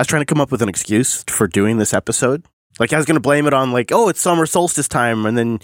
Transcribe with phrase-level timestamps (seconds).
[0.00, 2.46] I was trying to come up with an excuse for doing this episode.
[2.78, 5.36] Like I was going to blame it on like, oh, it's summer solstice time, and
[5.36, 5.60] then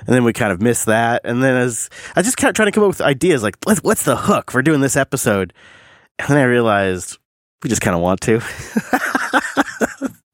[0.00, 1.22] and then we kind of missed that.
[1.24, 4.16] And then as I just kept trying to come up with ideas, like what's the
[4.16, 5.54] hook for doing this episode?
[6.18, 7.16] And then I realized
[7.62, 8.36] we just kind of want to.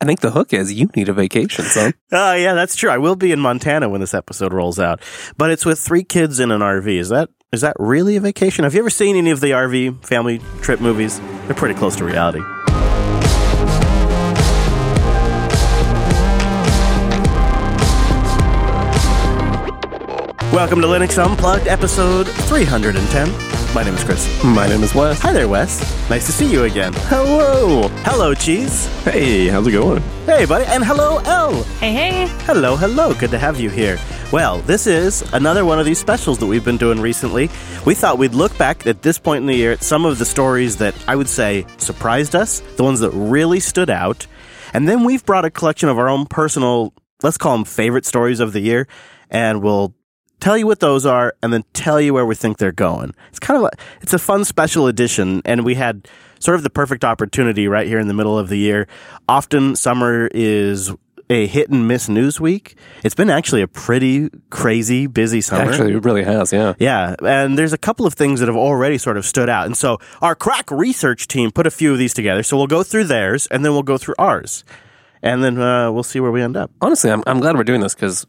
[0.00, 1.94] I think the hook is you need a vacation, son.
[2.10, 2.90] Oh, uh, yeah, that's true.
[2.90, 5.00] I will be in Montana when this episode rolls out,
[5.36, 6.98] but it's with three kids in an RV.
[6.98, 8.64] Is that is that really a vacation?
[8.64, 11.20] Have you ever seen any of the RV family trip movies?
[11.46, 12.40] They're pretty close to reality.
[20.56, 23.74] Welcome to Linux Unplugged, episode 310.
[23.74, 24.42] My name is Chris.
[24.42, 25.20] My name is Wes.
[25.20, 25.78] Hi there, Wes.
[26.08, 26.94] Nice to see you again.
[26.96, 27.88] Hello.
[28.04, 28.86] Hello, Cheese.
[29.04, 30.00] Hey, how's it going?
[30.24, 30.64] Hey, buddy.
[30.64, 31.62] And hello, L.
[31.78, 32.26] Hey, hey.
[32.46, 33.12] Hello, hello.
[33.12, 33.98] Good to have you here.
[34.32, 37.50] Well, this is another one of these specials that we've been doing recently.
[37.84, 40.24] We thought we'd look back at this point in the year at some of the
[40.24, 44.26] stories that I would say surprised us, the ones that really stood out.
[44.72, 48.40] And then we've brought a collection of our own personal, let's call them favorite stories
[48.40, 48.88] of the year,
[49.28, 49.94] and we'll
[50.40, 53.14] tell you what those are, and then tell you where we think they're going.
[53.28, 53.70] It's kind of a,
[54.02, 57.98] it's a fun special edition, and we had sort of the perfect opportunity right here
[57.98, 58.86] in the middle of the year.
[59.28, 60.92] Often summer is
[61.28, 62.76] a hit and miss news week.
[63.02, 65.70] It's been actually a pretty crazy busy summer.
[65.70, 66.74] Actually, it really has, yeah.
[66.78, 69.66] Yeah, and there's a couple of things that have already sort of stood out.
[69.66, 72.42] And so our crack research team put a few of these together.
[72.42, 74.64] So we'll go through theirs and then we'll go through ours.
[75.22, 76.70] And then uh, we'll see where we end up.
[76.80, 78.26] Honestly, I'm, I'm glad we're doing this because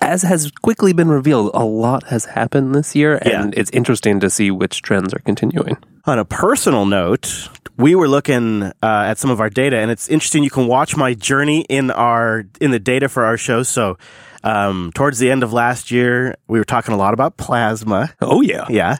[0.00, 3.60] as has quickly been revealed, a lot has happened this year, and yeah.
[3.60, 5.76] it's interesting to see which trends are continuing.
[6.06, 10.08] On a personal note, we were looking uh, at some of our data, and it's
[10.08, 10.44] interesting.
[10.44, 13.62] You can watch my journey in our in the data for our show.
[13.62, 13.98] So,
[14.42, 18.14] um, towards the end of last year, we were talking a lot about plasma.
[18.20, 18.96] Oh yeah, yeah.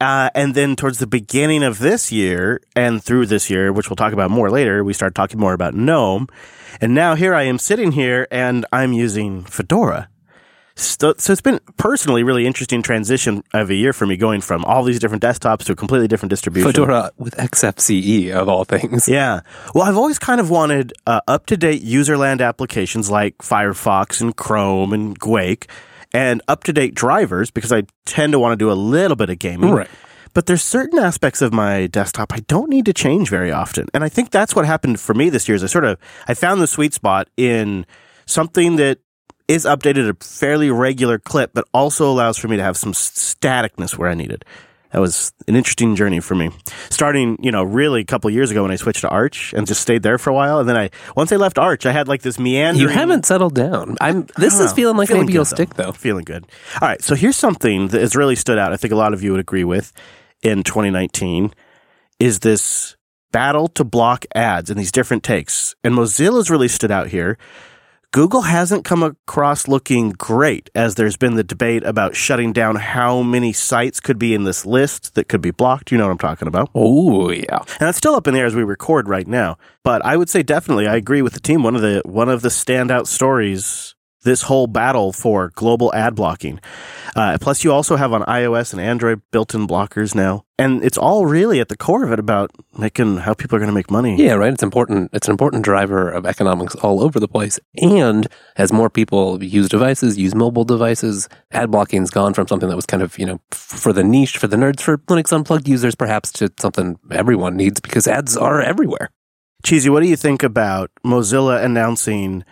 [0.00, 3.96] Uh, and then towards the beginning of this year and through this year, which we'll
[3.96, 6.26] talk about more later, we started talking more about GNOME.
[6.80, 10.08] And now here I am sitting here and I'm using Fedora.
[10.76, 14.64] So, so, it's been personally really interesting transition of a year for me going from
[14.64, 16.70] all these different desktops to a completely different distribution.
[16.70, 19.06] Fedora with XFCE of all things.
[19.06, 19.40] Yeah.
[19.74, 24.34] Well, I've always kind of wanted uh, up to date userland applications like Firefox and
[24.34, 25.68] Chrome and Quake
[26.14, 29.28] and up to date drivers because I tend to want to do a little bit
[29.28, 29.72] of gaming.
[29.72, 29.90] Right.
[30.32, 33.88] But there's certain aspects of my desktop I don't need to change very often.
[33.92, 35.98] And I think that's what happened for me this year is I sort of
[36.28, 37.86] I found the sweet spot in
[38.26, 38.98] something that
[39.48, 42.92] is updated at a fairly regular clip, but also allows for me to have some
[42.92, 44.44] staticness where I need it.
[44.92, 46.50] That was an interesting journey for me.
[46.88, 49.80] Starting, you know, really a couple years ago when I switched to Arch and just
[49.80, 52.22] stayed there for a while, and then I once I left Arch, I had like
[52.22, 52.88] this meandering.
[52.88, 53.96] You haven't settled down.
[54.00, 54.26] I'm.
[54.36, 55.54] This is ah, feeling like feeling maybe you'll though.
[55.54, 55.92] stick though.
[55.92, 56.44] Feeling good.
[56.80, 58.72] All right, so here's something that has really stood out.
[58.72, 59.92] I think a lot of you would agree with
[60.42, 61.52] in 2019
[62.18, 62.96] is this
[63.32, 65.74] battle to block ads and these different takes.
[65.84, 67.38] And Mozilla's really stood out here
[68.12, 73.22] Google hasn't come across looking great as there's been the debate about shutting down how
[73.22, 75.92] many sites could be in this list that could be blocked.
[75.92, 76.70] You know what I'm talking about?
[76.74, 77.62] Oh, yeah.
[77.78, 79.58] And it's still up in the air as we record right now.
[79.84, 81.62] But I would say definitely I agree with the team.
[81.62, 86.60] One of the one of the standout stories this whole battle for global ad blocking.
[87.16, 91.26] Uh, plus, you also have on iOS and Android built-in blockers now, and it's all
[91.26, 94.16] really at the core of it about making how people are going to make money.
[94.16, 94.52] Yeah, right.
[94.52, 95.10] It's important.
[95.12, 97.58] It's an important driver of economics all over the place.
[97.80, 102.76] And as more people use devices, use mobile devices, ad blocking's gone from something that
[102.76, 105.94] was kind of you know for the niche, for the nerds, for Linux Unplugged users,
[105.94, 109.10] perhaps to something everyone needs because ads are everywhere.
[109.64, 112.44] Cheesy, what do you think about Mozilla announcing?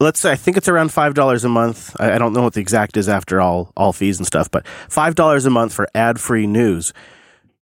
[0.00, 1.94] Let's say I think it's around five dollars a month.
[1.98, 4.66] I, I, don't know what the exact is after all all fees and stuff, but
[4.88, 6.92] five dollars a month for ad free news.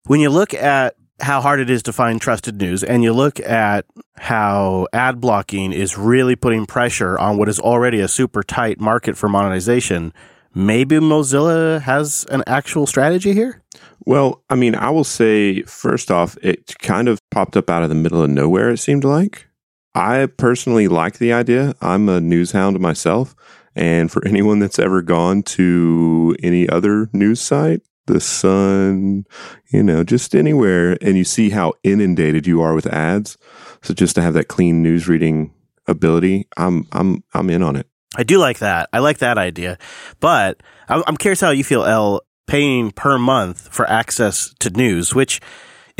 [0.06, 3.38] When you look at how hard it is to find trusted news, and you look
[3.40, 8.80] at how ad blocking is really putting pressure on what is already a super tight
[8.80, 10.12] market for monetization,
[10.54, 13.62] maybe Mozilla has an actual strategy here.
[14.04, 17.88] Well, I mean, I will say first off, it kind of popped up out of
[17.88, 18.70] the middle of nowhere.
[18.70, 19.46] It seemed like
[19.94, 21.74] I personally like the idea.
[21.80, 23.34] I'm a news hound myself.
[23.74, 29.24] And for anyone that's ever gone to any other news site, the Sun,
[29.70, 33.36] you know, just anywhere, and you see how inundated you are with ads.
[33.82, 35.52] So just to have that clean news reading
[35.86, 37.86] ability, I'm I'm I'm in on it.
[38.16, 38.88] I do like that.
[38.92, 39.78] I like that idea,
[40.20, 45.40] but I'm curious how you feel, L, paying per month for access to news, which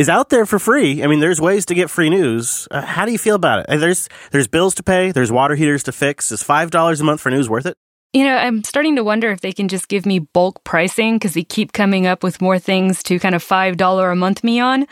[0.03, 1.03] is out there for free.
[1.03, 2.67] I mean, there's ways to get free news.
[2.71, 3.81] Uh, how do you feel about it?
[3.81, 5.13] There's there's bills to pay.
[5.13, 6.33] There's water heaters to fix.
[6.33, 7.77] Is five dollars a month for news worth it?
[8.13, 11.33] You know, I'm starting to wonder if they can just give me bulk pricing because
[11.33, 14.87] they keep coming up with more things to kind of $5 a month me on.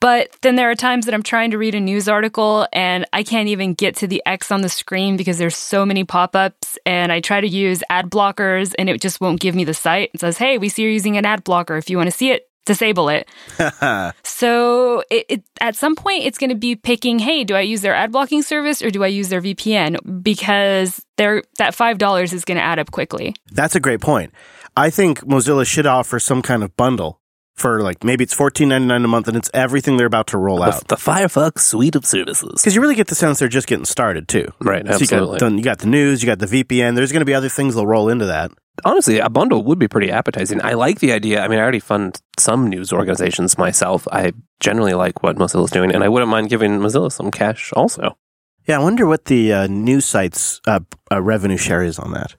[0.00, 3.22] But then there are times that I'm trying to read a news article and I
[3.22, 6.78] can't even get to the X on the screen because there's so many pop ups.
[6.86, 10.12] And I try to use ad blockers and it just won't give me the site.
[10.14, 11.76] It says, hey, we see you're using an ad blocker.
[11.76, 13.28] If you want to see it, disable it.
[14.24, 17.80] so it, it, at some point, it's going to be picking, hey, do I use
[17.80, 20.22] their ad blocking service or do I use their VPN?
[20.22, 23.34] Because they that $5 is going to add up quickly.
[23.52, 24.32] That's a great point.
[24.76, 27.20] I think Mozilla should offer some kind of bundle
[27.56, 30.38] for like maybe it's fourteen ninety nine a month and it's everything they're about to
[30.38, 30.88] roll The, out.
[30.88, 32.52] the Firefox suite of services.
[32.60, 34.52] Because you really get the sense they're just getting started too.
[34.60, 35.38] Right, So you absolutely.
[35.38, 36.94] got, done- you got the news, you got the VPN.
[36.96, 38.50] There's going to be other things that'll roll into that.
[38.84, 40.60] Honestly, a bundle would be pretty appetizing.
[40.60, 41.40] I like the idea.
[41.40, 44.08] I mean, I already fund some news organizations myself.
[44.10, 48.18] I generally like what Mozilla's doing, and I wouldn't mind giving Mozilla some cash also.
[48.66, 50.80] Yeah, I wonder what the uh, news sites uh,
[51.12, 52.34] uh, revenue share is on that.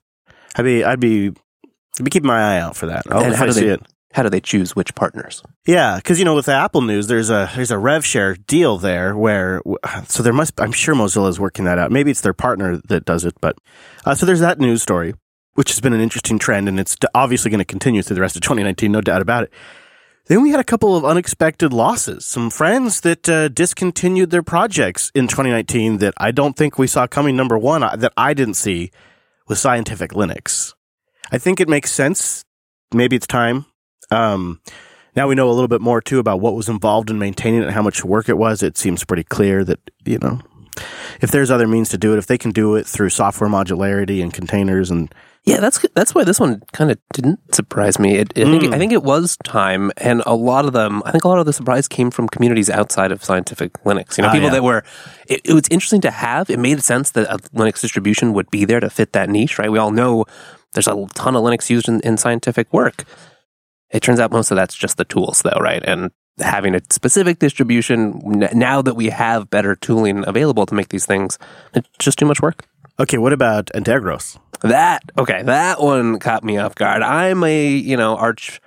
[0.58, 1.28] I'd be, I'd be,
[2.00, 3.04] I'd be keeping my eye out for that.
[3.10, 3.82] I'll And how do see they- it.
[4.16, 5.44] How do they choose which partners?
[5.66, 9.14] Yeah, because you know with Apple News, there's a there's a rev share deal there
[9.14, 9.62] where
[10.08, 11.92] so there must I'm sure Mozilla is working that out.
[11.92, 13.58] Maybe it's their partner that does it, but
[14.06, 15.16] uh, so there's that news story,
[15.56, 18.38] which has been an interesting trend, and it's obviously going to continue through the rest
[18.38, 19.52] of 2019, no doubt about it.
[20.28, 22.26] Then we had a couple of unexpected losses.
[22.26, 27.06] Some friends that uh, discontinued their projects in 2019 that I don't think we saw
[27.06, 27.36] coming.
[27.36, 28.92] Number one, uh, that I didn't see
[29.50, 30.74] was Scientific Linux.
[31.34, 32.46] I think it makes sense.
[32.94, 33.66] Maybe it's time.
[34.12, 34.60] Um,
[35.16, 37.66] now we know a little bit more too about what was involved in maintaining it
[37.66, 38.62] and how much work it was.
[38.64, 40.42] It seems pretty clear that, you know,
[41.22, 44.22] if there's other means to do it, if they can do it through software modularity
[44.22, 45.14] and containers and
[45.46, 48.16] Yeah, that's that's why this one kind of didn't surprise me.
[48.18, 48.74] It, I think Mm.
[48.74, 51.02] I think it was time, and a lot of them.
[51.06, 54.18] I think a lot of the surprise came from communities outside of scientific Linux.
[54.18, 54.56] You know, Ah, people yeah.
[54.56, 54.84] that were.
[55.30, 56.50] It, it was interesting to have.
[56.50, 59.58] It made sense that a Linux distribution would be there to fit that niche.
[59.60, 59.72] Right?
[59.72, 60.26] We all know
[60.74, 63.06] there's a ton of Linux used in, in scientific work.
[63.96, 65.82] It turns out most of that's just the tools, though, right?
[65.82, 68.20] And having a specific distribution
[68.54, 71.40] now that we have better tooling available to make these things,
[71.74, 72.66] it's just too much work.
[73.00, 74.38] okay, what about Antergos?
[74.62, 77.04] That okay, that one caught me off guard.
[77.04, 78.60] I'm a you know arch,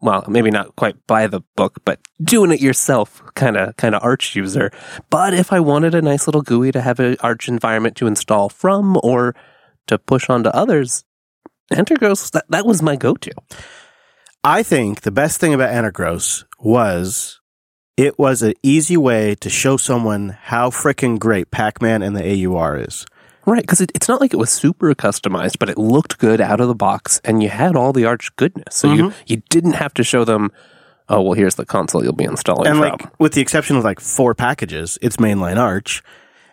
[0.00, 4.02] well maybe not quite by the book, but doing it yourself kind of kind of
[4.02, 4.72] arch user.
[5.10, 8.48] But if I wanted a nice little GUI to have an arch environment to install
[8.48, 9.36] from or
[9.86, 11.04] to push onto others,
[11.72, 13.30] Antergos that that was my go to.
[14.46, 17.40] I think the best thing about Antergos was
[17.96, 22.78] it was an easy way to show someone how freaking great Pac-Man and the AUR
[22.78, 23.04] is.
[23.44, 26.60] Right, because it, it's not like it was super customized, but it looked good out
[26.60, 28.76] of the box, and you had all the Arch goodness.
[28.76, 29.22] So you mm-hmm.
[29.26, 30.52] you didn't have to show them.
[31.08, 32.88] Oh well, here's the console you'll be installing and from.
[32.88, 36.04] like with the exception of like four packages, it's mainline Arch.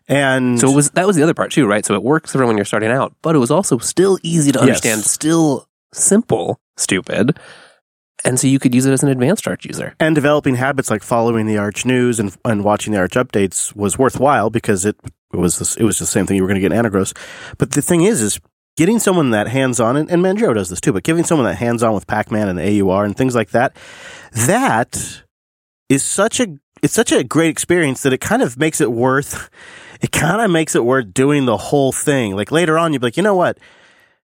[0.07, 1.86] And So it was that was the other part too, right?
[1.86, 4.57] So it works for when you're starting out, but it was also still easy to
[4.60, 4.68] Yes.
[4.68, 7.38] understand, still simple, stupid,
[8.25, 9.95] and so you could use it as an advanced Arch user.
[9.99, 13.97] and developing habits like following the Arch news and, and watching the Arch updates was
[13.97, 14.95] worthwhile because it,
[15.33, 17.15] it was it was the same thing you were going to get in Antergos.
[17.57, 18.39] But the thing is, is
[18.77, 21.55] getting someone that hands on, and, and Manjaro does this too, but giving someone that
[21.55, 23.75] hands on with Pac Man and AUR and things like that,
[24.31, 25.23] that
[25.89, 26.47] is such a
[26.81, 29.49] it's such a great experience that it kind of makes it worth
[30.01, 32.35] it kind of makes it worth doing the whole thing.
[32.35, 33.57] Like later on, you'd be like, you know what?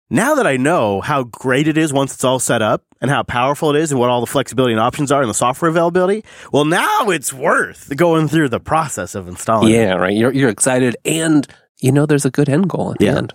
[0.10, 3.24] Now that I know how great it is once it's all set up and how
[3.24, 6.24] powerful it is and what all the flexibility and options are and the software availability,
[6.54, 9.70] well, now it's worth going through the process of installing.
[9.74, 9.76] it.
[9.76, 10.16] Yeah, right.
[10.16, 11.46] You're you're excited, and
[11.82, 13.12] you know there's a good end goal at Yeah.
[13.12, 13.34] the end.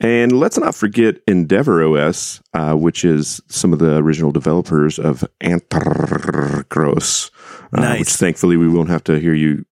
[0.00, 5.24] And let's not forget Endeavour OS, uh, which is some of the original developers of
[5.40, 7.30] Antergos.
[7.72, 7.98] Uh, Nice.
[8.00, 9.64] Which thankfully we won't have to hear you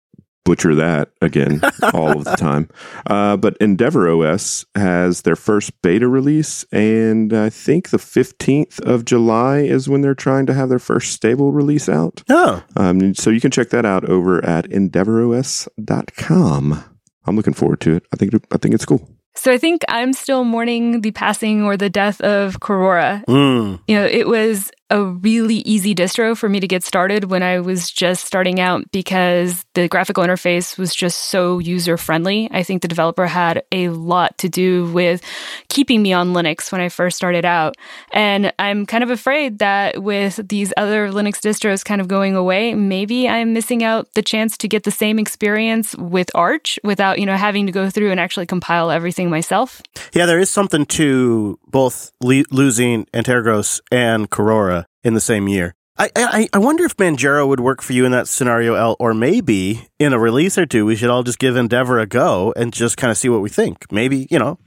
[0.43, 1.61] butcher that again
[1.93, 2.67] all of the time.
[3.05, 9.05] Uh, but Endeavour OS has their first beta release, and I think the 15th of
[9.05, 12.23] July is when they're trying to have their first stable release out.
[12.29, 16.83] Oh, Um, so you can check that out over at EndeavourOS.com.
[17.25, 18.03] I'm looking forward to it.
[18.11, 19.07] I think I think it's cool.
[19.35, 23.23] So I think I'm still mourning the passing or the death of Korora.
[23.25, 23.79] mm.
[23.87, 27.61] You know, it was a really easy distro for me to get started when I
[27.61, 32.49] was just starting out because the graphical interface was just so user friendly.
[32.51, 35.21] I think the developer had a lot to do with
[35.69, 37.77] keeping me on Linux when I first started out.
[38.11, 42.75] And I'm kind of afraid that with these other Linux distros kind of going away,
[42.75, 47.25] maybe I'm missing out the chance to get the same experience with Arch without, you
[47.25, 49.81] know, having to go through and actually compile everything myself.
[50.11, 55.75] Yeah, there is something to both le- losing Antergos and Korora in the same year.
[55.97, 59.13] I, I I wonder if Manjaro would work for you in that scenario, L, or
[59.13, 62.73] maybe in a release or two, we should all just give Endeavour a go and
[62.73, 63.91] just kind of see what we think.
[63.91, 64.57] Maybe you know,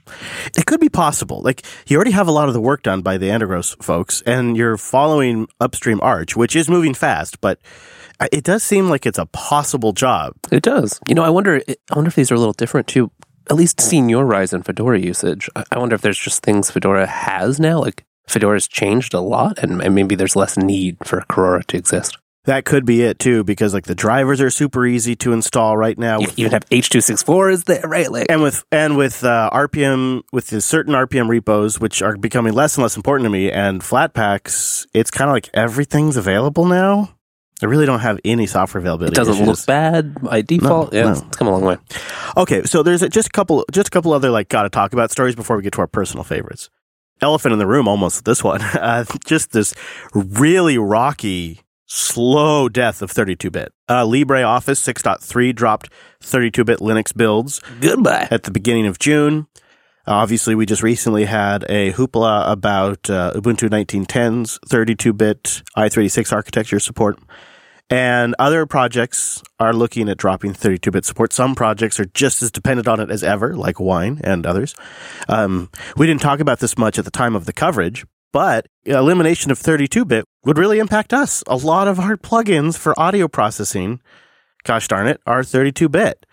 [0.55, 1.41] it could be possible.
[1.41, 4.55] Like you already have a lot of the work done by the Antergos folks, and
[4.55, 7.59] you're following upstream Arch, which is moving fast, but
[8.19, 10.35] uh, it does seem like it's a possible job.
[10.51, 11.01] It does.
[11.07, 11.59] You know, I wonder.
[11.67, 13.11] I wonder if these are a little different too.
[13.49, 17.05] At least seeing your rise in Fedora usage, I wonder if there's just things Fedora
[17.05, 21.65] has now, like Fedora's changed a lot, and, and maybe there's less need for Korora
[21.67, 22.17] to exist.
[22.45, 25.97] That could be it too, because like the drivers are super easy to install right
[25.97, 26.19] now.
[26.19, 28.11] You even have H two six four is there, right?
[28.11, 32.53] Like, and with and with uh, RPM with the certain RPM repos, which are becoming
[32.53, 37.15] less and less important to me, and Flatpaks, it's kind of like everything's available now.
[37.63, 39.13] I really don't have any software availability.
[39.13, 39.47] It doesn't issues.
[39.47, 40.91] look bad by default.
[40.91, 41.11] No, yeah, no.
[41.13, 41.77] It's, it's come a long way.
[42.37, 44.93] Okay, so there's a, just a couple, just a couple other like got to talk
[44.93, 46.69] about stories before we get to our personal favorites.
[47.21, 48.61] Elephant in the room, almost this one.
[48.75, 49.73] Uh, just this
[50.13, 53.73] really rocky, slow death of 32-bit.
[53.87, 55.89] Uh, LibreOffice 6.3 dropped
[56.21, 58.27] 32-bit Linux builds Goodbye.
[58.29, 59.47] at the beginning of June.
[60.07, 67.17] Obviously, we just recently had a hoopla about uh, Ubuntu 1910's 32-bit i386 architecture support.
[67.89, 71.31] And other projects are looking at dropping 32-bit support.
[71.31, 74.73] Some projects are just as dependent on it as ever, like Wine and others.
[75.29, 79.51] Um, we didn't talk about this much at the time of the coverage, but elimination
[79.51, 81.43] of 32-bit would really impact us.
[81.47, 84.01] A lot of our plugins for audio processing,
[84.63, 86.25] gosh darn it, are 32-bit.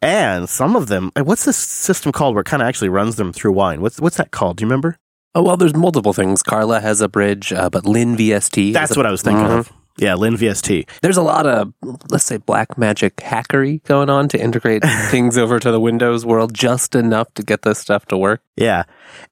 [0.00, 3.32] And some of them, what's this system called where it kind of actually runs them
[3.32, 3.80] through Wine?
[3.80, 4.58] What's what's that called?
[4.58, 4.98] Do you remember?
[5.34, 6.42] Oh well, there's multiple things.
[6.42, 8.74] Carla has a bridge, uh, but LinVST.
[8.74, 9.58] That's a- what I was thinking Mhm.
[9.60, 9.72] of.
[9.96, 10.88] Yeah, LinVST.
[11.02, 11.72] There's a lot of
[12.10, 16.52] let's say black magic hackery going on to integrate things over to the Windows world
[16.52, 18.42] just enough to get this stuff to work.
[18.56, 18.84] Yeah.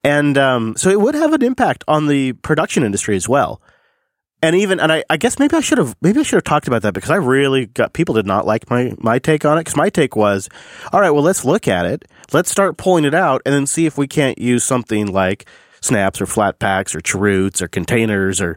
[0.04, 3.61] And um, so it would have an impact on the production industry as well.
[4.45, 6.66] And even, and I, I guess maybe I should have, maybe I should have talked
[6.66, 9.64] about that because I really got, people did not like my, my take on it.
[9.64, 10.49] Cause my take was,
[10.92, 12.07] all right, well, let's look at it.
[12.33, 15.47] Let's start pulling it out and then see if we can't use something like
[15.82, 18.56] snaps or flat packs or chroots or containers or,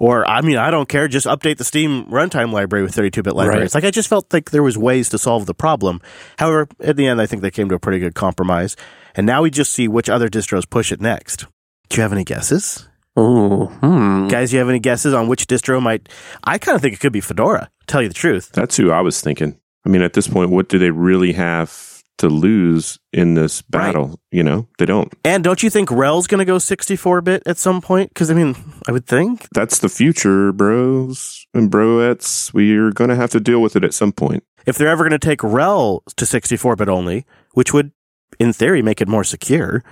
[0.00, 1.06] or, I mean, I don't care.
[1.06, 3.74] Just update the Steam runtime library with 32 bit libraries.
[3.74, 3.82] Right.
[3.82, 6.00] Like, I just felt like there was ways to solve the problem.
[6.38, 8.76] However, at the end, I think they came to a pretty good compromise.
[9.14, 11.46] And now we just see which other distros push it next.
[11.88, 12.88] Do you have any guesses?
[13.18, 14.28] Ooh, hmm.
[14.28, 16.08] Guys, you have any guesses on which distro might?
[16.44, 17.70] I kind of think it could be Fedora.
[17.86, 18.50] Tell you the truth.
[18.52, 19.58] That's who I was thinking.
[19.84, 24.20] I mean, at this point, what do they really have to lose in this battle?
[24.30, 25.12] You know, they don't.
[25.24, 28.10] And don't you think RHEL's going to go 64 bit at some point?
[28.10, 28.54] Because I mean,
[28.88, 29.48] I would think.
[29.54, 32.52] That's the future, bros and broettes.
[32.54, 34.44] We're going to have to deal with it at some point.
[34.66, 37.92] If they're ever going to take Rel to 64 bit only, which would,
[38.38, 39.82] in theory, make it more secure,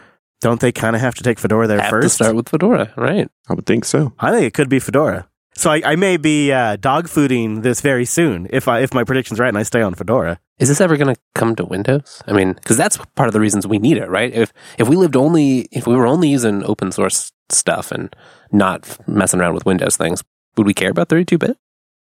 [0.40, 2.04] don't they kind of have to take Fedora there Have first?
[2.18, 3.28] to start with Fedora, right?
[3.48, 4.12] I would think so.
[4.18, 5.28] I think it could be Fedora.
[5.61, 9.05] So I, I may be uh, dog fooding this very soon if I if my
[9.05, 10.40] prediction's right and I stay on Fedora.
[10.59, 12.23] Is this ever going to come to Windows?
[12.26, 14.33] I mean, because that's part of the reasons we need it, right?
[14.33, 18.17] If if we lived only if we were only using open source stuff and
[18.50, 20.25] not messing around with Windows things,
[20.57, 21.59] would we care about 32 bit?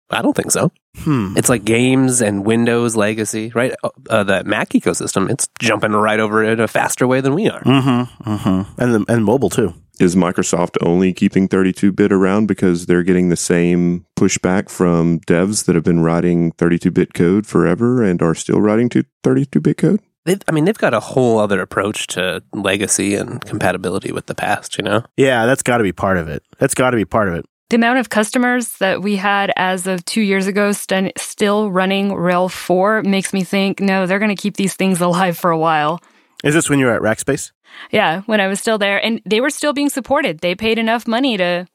[0.09, 0.71] I don't think so.
[0.99, 1.35] Hmm.
[1.37, 3.75] It's like games and Windows legacy, right?
[4.09, 7.61] Uh, the Mac ecosystem, it's jumping right over it a faster way than we are.
[7.63, 8.31] Mm-hmm.
[8.31, 8.81] Mm-hmm.
[8.81, 9.75] And the, and mobile too.
[9.99, 15.65] Is Microsoft only keeping 32 bit around because they're getting the same pushback from devs
[15.65, 19.77] that have been writing 32 bit code forever and are still writing to 32 bit
[19.77, 20.01] code?
[20.25, 24.35] They've, I mean, they've got a whole other approach to legacy and compatibility with the
[24.35, 25.03] past, you know?
[25.17, 26.43] Yeah, that's got to be part of it.
[26.59, 27.47] That's got to be part of it.
[27.71, 32.11] The amount of customers that we had as of two years ago st- still running
[32.11, 35.59] RHEL 4 makes me think, no, they're going to keep these things alive for a
[35.59, 36.01] while.
[36.45, 37.53] Is this when you were at Rackspace?
[37.91, 39.05] Yeah, when I was still there.
[39.05, 40.39] And they were still being supported.
[40.39, 41.67] They paid enough money to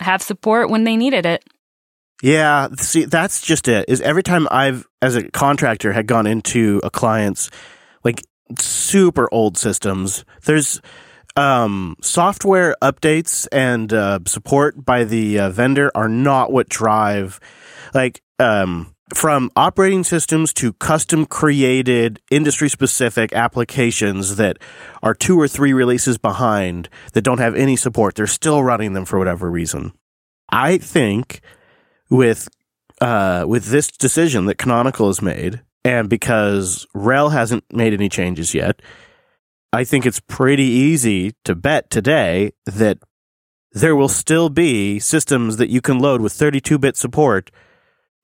[0.00, 1.44] have support when they needed it.
[2.22, 3.86] Yeah, see, that's just it.
[3.88, 7.50] Is every time I've, as a contractor, had gone into a client's
[8.04, 8.22] like
[8.58, 10.80] super old systems, there's
[11.36, 17.38] um, software updates and uh, support by the uh, vendor are not what drive
[17.92, 24.58] like um, from operating systems to custom created industry specific applications that
[25.02, 28.16] are two or three releases behind that don't have any support.
[28.16, 29.92] They're still running them for whatever reason.
[30.48, 31.40] I think
[32.10, 32.48] with
[33.00, 38.54] uh, with this decision that Canonical has made, and because RHEL hasn't made any changes
[38.54, 38.80] yet,
[39.72, 42.98] I think it's pretty easy to bet today that
[43.72, 47.50] there will still be systems that you can load with 32 bit support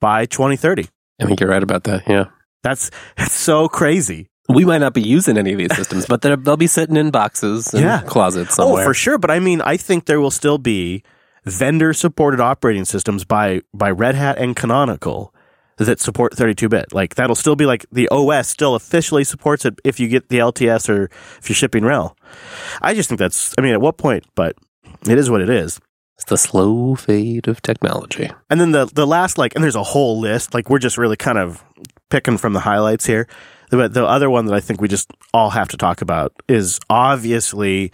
[0.03, 0.87] by 2030.
[1.21, 2.27] I think you're right about that, yeah.
[2.63, 4.29] That's, that's so crazy.
[4.49, 7.73] We might not be using any of these systems, but they'll be sitting in boxes
[7.73, 8.03] and Yeah.
[8.03, 9.17] closets Oh, for sure.
[9.17, 11.03] But I mean, I think there will still be
[11.45, 15.33] vendor supported operating systems by by Red Hat and Canonical
[15.79, 16.93] that support 32 bit.
[16.93, 20.39] Like that'll still be like the OS still officially supports it if you get the
[20.39, 21.05] LTS or
[21.39, 22.15] if you're shipping RHEL.
[22.83, 24.55] I just think that's I mean at what point, but
[25.09, 25.81] it is what it is.
[26.23, 28.31] It's the slow fade of technology.
[28.49, 30.55] And then the the last like and there's a whole list.
[30.55, 31.65] Like we're just really kind of
[32.11, 33.27] picking from the highlights here.
[33.71, 36.79] But the other one that I think we just all have to talk about is
[36.89, 37.91] obviously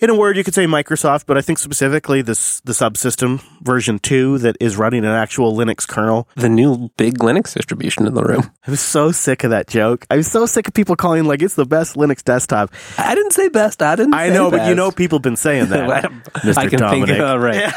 [0.00, 3.98] in a word, you could say Microsoft, but I think specifically this the subsystem version
[3.98, 6.28] two that is running an actual Linux kernel.
[6.36, 8.50] The new big Linux distribution in the room.
[8.66, 10.06] I was so sick of that joke.
[10.10, 12.72] I was so sick of people calling like it's the best Linux desktop.
[12.96, 13.82] I didn't say best.
[13.82, 14.14] I didn't.
[14.14, 15.88] I know, but you know people have been saying that.
[16.34, 16.58] Mr.
[16.58, 17.08] I can Dominick.
[17.08, 17.20] think.
[17.20, 17.54] Uh, right.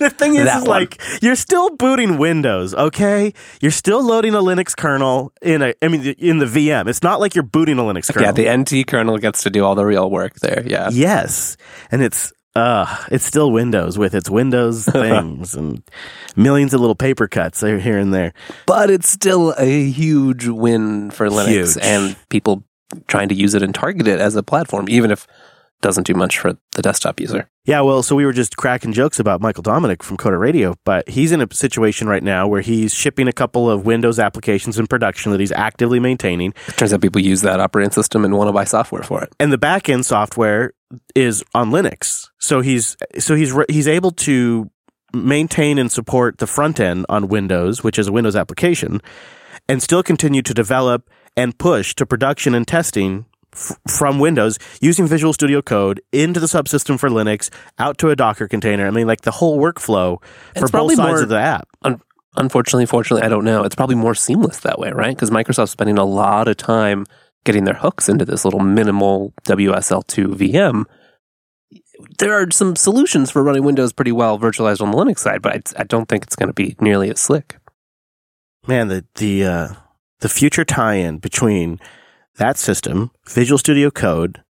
[0.00, 3.32] the thing is, is like you're still booting Windows, okay?
[3.60, 6.88] You're still loading a Linux kernel in a, I mean, in the VM.
[6.88, 8.26] It's not like you're booting a Linux kernel.
[8.26, 10.64] Yeah, the NT kernel gets to do all the real work there.
[10.66, 10.90] Yeah.
[10.96, 11.56] Yes,
[11.90, 15.82] and it's uh, it's still Windows with its Windows things and
[16.36, 18.32] millions of little paper cuts here and there.
[18.66, 21.78] But it's still a huge win for Linux Huge.
[21.82, 22.64] and people
[23.08, 26.14] trying to use it and target it as a platform, even if it doesn't do
[26.14, 27.46] much for the desktop user.
[27.66, 31.06] Yeah, well, so we were just cracking jokes about Michael Dominick from Coder Radio, but
[31.08, 34.86] he's in a situation right now where he's shipping a couple of Windows applications in
[34.86, 36.54] production that he's actively maintaining.
[36.68, 39.34] It turns out people use that operating system and want to buy software for it.
[39.40, 40.72] and the backend software
[41.14, 42.28] is on Linux.
[42.38, 44.70] So he's so he's he's able to
[45.14, 49.00] maintain and support the front end on Windows, which is a Windows application,
[49.68, 55.06] and still continue to develop and push to production and testing f- from Windows using
[55.06, 58.86] Visual Studio Code into the subsystem for Linux, out to a Docker container.
[58.86, 60.20] I mean, like the whole workflow
[60.54, 61.68] for It's both sides more- of the app.
[62.38, 63.64] Unfortunately, fortunately, I don't know.
[63.64, 65.14] It's probably more seamless that way, right?
[65.16, 67.06] Because Microsoft's spending a lot of time
[67.46, 70.84] getting their hooks into this little minimal WSL2 VM.
[72.18, 75.54] There are some solutions for running Windows pretty well virtualized on the Linux side, but
[75.54, 77.56] I, I don't think it's going to be nearly as slick.
[78.66, 79.68] Man, the the uh,
[80.20, 81.80] the future tie-in between
[82.36, 84.42] that system, Visual Studio Code,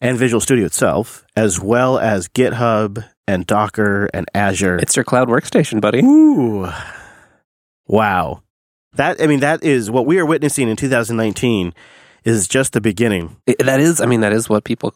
[0.00, 4.76] and Visual Studio itself, as well as GitHub and Docker and Azure.
[4.76, 6.00] It's your cloud workstation, buddy.
[6.00, 6.68] Ooh,
[7.86, 8.42] wow!
[8.94, 11.74] That I mean, that is what we are witnessing in 2019.
[12.24, 13.36] Is just the beginning.
[13.46, 14.92] It- that is, I mean, that is what people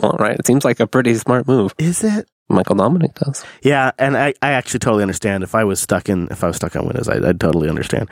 [0.00, 0.36] want, right?
[0.38, 1.74] It seems like a pretty smart move.
[1.78, 2.28] Is it?
[2.48, 3.44] Michael Dominick does.
[3.62, 5.44] Yeah, and I, I actually totally understand.
[5.44, 8.08] If I was stuck in, if I was stuck on Windows, I, I'd totally understand.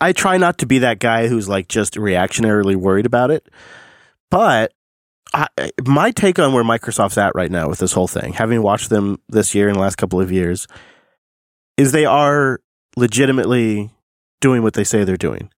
[0.00, 3.48] I try not to be that guy who's like just reactionarily worried about it,
[4.30, 4.72] but
[5.34, 5.48] I,
[5.84, 9.20] my take on where Microsoft's at right now with this whole thing, having watched them
[9.28, 10.66] this year and the last couple of years,
[11.76, 12.60] is they are
[12.96, 13.90] legitimately
[14.40, 15.50] doing what they say they're doing,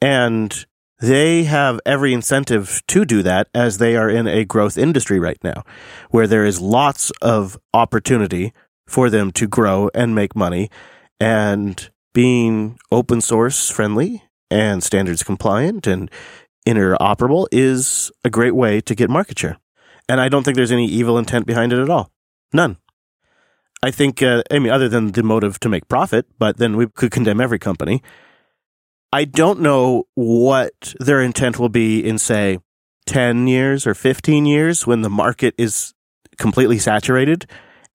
[0.00, 0.66] and
[1.02, 5.38] they have every incentive to do that as they are in a growth industry right
[5.42, 5.64] now
[6.10, 8.52] where there is lots of opportunity
[8.86, 10.70] for them to grow and make money
[11.18, 16.08] and being open source friendly and standards compliant and
[16.66, 19.58] interoperable is a great way to get market share.
[20.08, 22.10] And I don't think there's any evil intent behind it at all.
[22.52, 22.76] None.
[23.82, 26.86] I think, uh, I mean, other than the motive to make profit, but then we
[26.86, 28.02] could condemn every company.
[29.12, 32.58] I don't know what their intent will be in, say,
[33.06, 35.92] 10 years or 15 years when the market is
[36.38, 37.46] completely saturated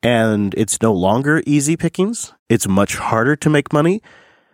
[0.04, 2.34] and it's no longer easy pickings.
[2.50, 4.02] It's much harder to make money.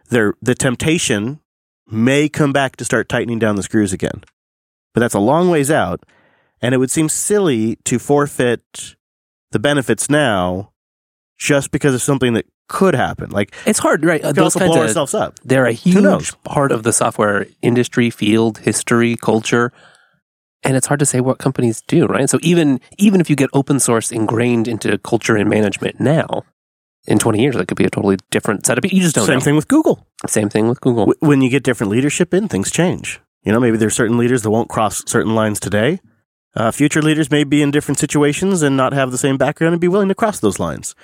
[0.10, 1.40] There, the temptation
[1.88, 4.24] may come back to start tightening down the screws again.
[4.94, 6.06] But that's a long ways out.
[6.62, 8.96] And it would seem silly to forfeit
[9.52, 10.73] the benefits now
[11.44, 13.30] just because of something that could happen.
[13.30, 14.22] Like, It's hard, right?
[14.22, 15.40] could Those also kinds blow of ourselves up.
[15.44, 19.74] they're a huge part of the software industry, field, history, culture.
[20.64, 22.30] And it's hard to say what companies do, right?
[22.30, 26.44] So even even if you get open source ingrained into culture and management now,
[27.06, 28.86] in 20 years, it could be a totally different setup.
[28.86, 29.44] You just don't Same know.
[29.44, 30.08] thing with Google.
[30.26, 31.14] Same thing with Google.
[31.20, 33.20] When you get different leadership in, things change.
[33.44, 36.00] You know, maybe there's certain leaders that won't cross certain lines today.
[36.56, 39.82] Uh, future leaders may be in different situations and not have the same background and
[39.82, 40.96] be willing to cross those lines.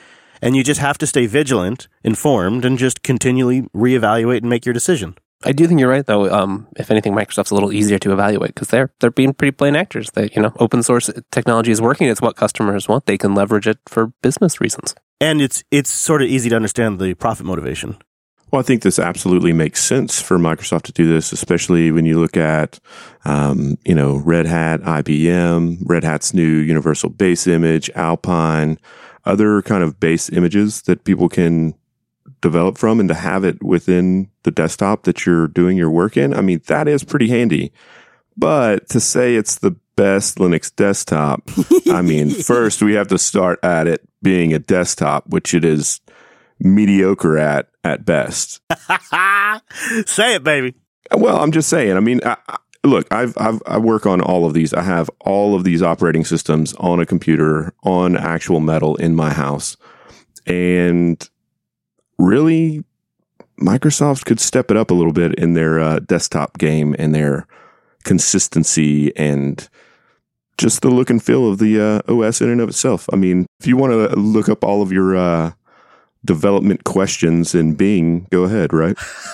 [0.41, 4.73] And you just have to stay vigilant, informed, and just continually reevaluate and make your
[4.73, 5.15] decision.
[5.45, 6.29] I do think you're right, though.
[6.29, 9.75] Um, if anything, Microsoft's a little easier to evaluate because they're they're being pretty plain
[9.75, 10.11] actors.
[10.11, 12.07] That you know, open source technology is working.
[12.07, 13.05] It's what customers want.
[13.05, 14.95] They can leverage it for business reasons.
[15.21, 17.97] And it's it's sort of easy to understand the profit motivation.
[18.51, 22.19] Well, I think this absolutely makes sense for Microsoft to do this, especially when you
[22.19, 22.79] look at,
[23.23, 28.79] um, you know, Red Hat, IBM, Red Hat's new Universal Base Image, Alpine,
[29.25, 31.75] other kind of base images that people can
[32.41, 36.33] develop from, and to have it within the desktop that you're doing your work in.
[36.33, 37.71] I mean, that is pretty handy.
[38.37, 41.49] But to say it's the best Linux desktop,
[41.91, 45.99] I mean, first we have to start at it being a desktop, which it is
[46.59, 48.61] mediocre at at best.
[50.05, 50.75] Say it, baby.
[51.11, 51.97] Well, I'm just saying.
[51.97, 54.73] I mean, I, I, look, I've, I've I work on all of these.
[54.73, 59.33] I have all of these operating systems on a computer on actual metal in my
[59.33, 59.77] house,
[60.45, 61.29] and
[62.17, 62.83] really,
[63.59, 67.47] Microsoft could step it up a little bit in their uh, desktop game and their
[68.03, 69.69] consistency and
[70.57, 73.07] just the look and feel of the uh, OS in and of itself.
[73.13, 75.51] I mean, if you want to look up all of your uh,
[76.25, 78.97] development questions in Bing, go ahead, right?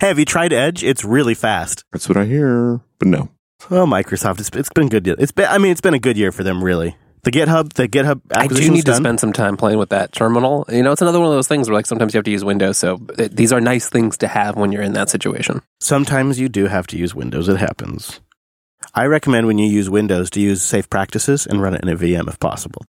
[0.00, 0.82] hey, have you tried Edge?
[0.82, 1.84] It's really fast.
[1.92, 2.80] That's what I hear.
[2.98, 3.28] But no.
[3.70, 5.06] Oh, Microsoft, it's, it's been good.
[5.06, 6.96] It's been, I mean, it's been a good year for them, really.
[7.24, 8.96] The GitHub, the GitHub I do need done.
[8.96, 10.64] to spend some time playing with that terminal.
[10.68, 12.44] You know, it's another one of those things where like sometimes you have to use
[12.44, 12.78] Windows.
[12.78, 15.62] So it, these are nice things to have when you're in that situation.
[15.78, 17.48] Sometimes you do have to use Windows.
[17.48, 18.20] It happens.
[18.92, 21.96] I recommend when you use Windows to use safe practices and run it in a
[21.96, 22.84] VM if possible.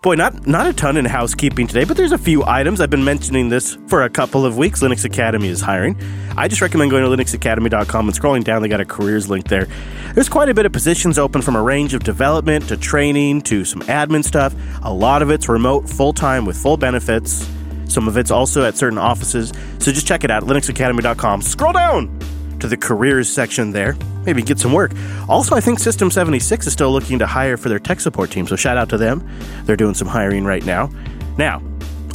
[0.00, 2.80] Boy, not not a ton in housekeeping today, but there's a few items.
[2.80, 4.80] I've been mentioning this for a couple of weeks.
[4.80, 6.00] Linux Academy is hiring.
[6.36, 8.62] I just recommend going to linuxacademy.com and scrolling down.
[8.62, 9.66] They got a careers link there.
[10.14, 13.64] There's quite a bit of positions open from a range of development to training to
[13.64, 14.54] some admin stuff.
[14.84, 17.50] A lot of it's remote, full time with full benefits.
[17.88, 19.52] Some of it's also at certain offices.
[19.80, 21.42] So just check it out, linuxacademy.com.
[21.42, 23.96] Scroll down to the careers section there.
[24.24, 24.92] Maybe get some work.
[25.28, 28.46] Also, I think System 76 is still looking to hire for their tech support team,
[28.46, 29.28] so shout out to them.
[29.64, 30.90] They're doing some hiring right now.
[31.36, 31.62] Now,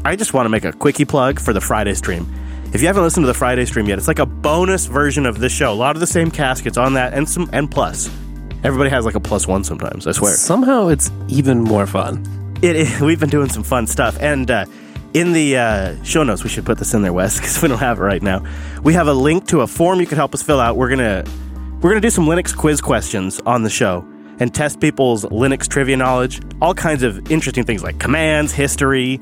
[0.05, 2.27] I just want to make a quickie plug for the Friday stream.
[2.73, 5.39] If you haven't listened to the Friday stream yet, it's like a bonus version of
[5.39, 5.71] this show.
[5.71, 8.09] A lot of the same caskets on that and some and plus.
[8.63, 10.33] Everybody has like a plus one sometimes, I swear.
[10.33, 12.25] Somehow it's even more fun.
[12.61, 14.17] It, we've been doing some fun stuff.
[14.19, 14.65] And uh,
[15.13, 17.79] in the uh, show notes, we should put this in there, Wes, because we don't
[17.79, 18.43] have it right now.
[18.81, 20.75] We have a link to a form you can help us fill out.
[20.75, 21.23] We're gonna
[21.81, 24.05] we're gonna do some Linux quiz questions on the show
[24.39, 29.21] and test people's Linux trivia knowledge, all kinds of interesting things like commands, history,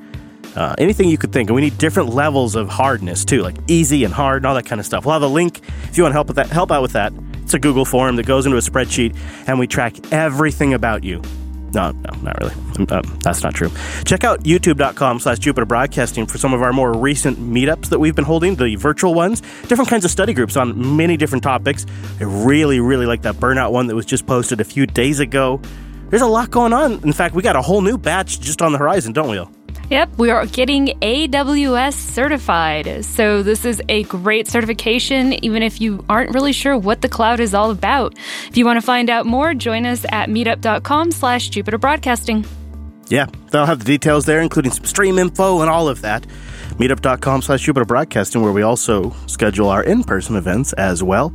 [0.55, 1.49] uh, anything you could think.
[1.49, 4.65] And we need different levels of hardness too, like easy and hard and all that
[4.65, 5.05] kind of stuff.
[5.05, 6.47] We'll have a link if you want to help with that.
[6.47, 7.13] Help out with that.
[7.43, 11.21] It's a Google form that goes into a spreadsheet, and we track everything about you.
[11.73, 12.53] No, no, not really.
[12.91, 13.69] Um, that's not true.
[14.05, 18.15] Check out youtube.com slash Jupiter Broadcasting for some of our more recent meetups that we've
[18.15, 21.85] been holding, the virtual ones, different kinds of study groups on many different topics.
[22.19, 25.61] I really, really like that burnout one that was just posted a few days ago.
[26.09, 27.01] There's a lot going on.
[27.03, 29.60] In fact, we got a whole new batch just on the horizon, don't we?
[29.91, 33.03] Yep, we are getting AWS certified.
[33.03, 37.41] So, this is a great certification, even if you aren't really sure what the cloud
[37.41, 38.17] is all about.
[38.47, 42.45] If you want to find out more, join us at meetup.com slash Jupiter Broadcasting.
[43.09, 46.25] Yeah, they'll have the details there, including some stream info and all of that.
[46.77, 51.33] Meetup.com slash Jupiter Broadcasting, where we also schedule our in person events as well.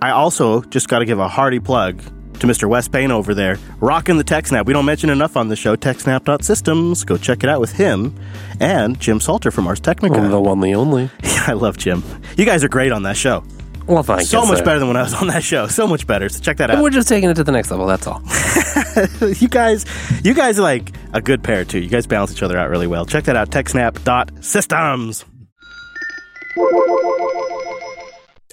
[0.00, 2.00] I also just got to give a hearty plug
[2.42, 2.68] to Mr.
[2.68, 4.66] Wes Payne over there, rocking the TechSnap.
[4.66, 7.04] We don't mention enough on the show, techsnap.systems.
[7.04, 8.18] Go check it out with him
[8.60, 10.16] and Jim Salter from Ars Technica.
[10.18, 11.08] Oh, the one, the only.
[11.22, 12.02] Yeah, I love Jim.
[12.36, 13.42] You guys are great on that show.
[13.86, 14.64] Well, thank so much so.
[14.64, 15.66] better than when I was on that show.
[15.66, 16.28] So much better.
[16.28, 16.82] So check that out.
[16.82, 17.86] We're just taking it to the next level.
[17.86, 18.22] That's all.
[19.40, 19.84] you guys,
[20.22, 21.80] you guys are like a good pair too.
[21.80, 23.06] You guys balance each other out really well.
[23.06, 23.50] Check that out.
[23.50, 25.24] TechSnap.systems.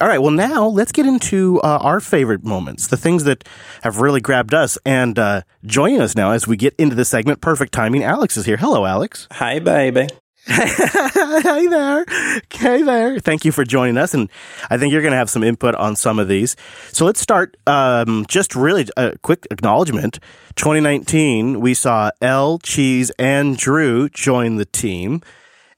[0.02, 3.44] All right, well, now let's get into uh, our favorite moments, the things that
[3.84, 4.78] have really grabbed us.
[4.86, 8.46] And uh, joining us now as we get into the segment, perfect timing, Alex is
[8.46, 8.56] here.
[8.56, 9.28] Hello, Alex.
[9.32, 10.08] Hi, baby.
[10.46, 12.06] hey there.
[12.50, 13.20] Hey there.
[13.20, 14.14] Thank you for joining us.
[14.14, 14.30] And
[14.70, 16.56] I think you're going to have some input on some of these.
[16.94, 17.58] So let's start.
[17.68, 20.20] Um, just really a quick acknowledgement.
[20.56, 25.22] 2019, we saw L, Cheese, and Drew join the team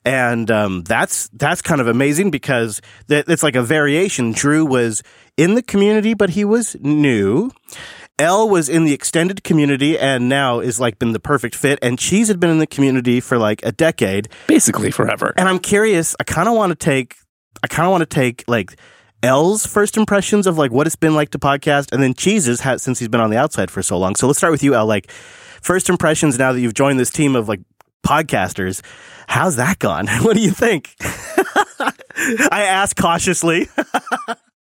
[0.05, 4.31] and um, that's that's kind of amazing because th- it's like a variation.
[4.31, 5.03] Drew was
[5.37, 7.51] in the community, but he was new.
[8.19, 11.79] L was in the extended community and now is like been the perfect fit.
[11.81, 15.33] And Cheese had been in the community for like a decade, basically forever.
[15.37, 16.15] And I'm curious.
[16.19, 17.15] I kind of want to take.
[17.63, 18.77] I kind of want to take like
[19.23, 22.81] L's first impressions of like what it's been like to podcast, and then Cheese's had
[22.81, 24.15] since he's been on the outside for so long.
[24.15, 24.85] So let's start with you, L.
[24.85, 25.11] Like
[25.61, 27.61] first impressions now that you've joined this team of like
[28.05, 28.81] podcasters.
[29.27, 30.07] How's that gone?
[30.21, 30.95] What do you think?
[31.01, 33.67] I ask cautiously.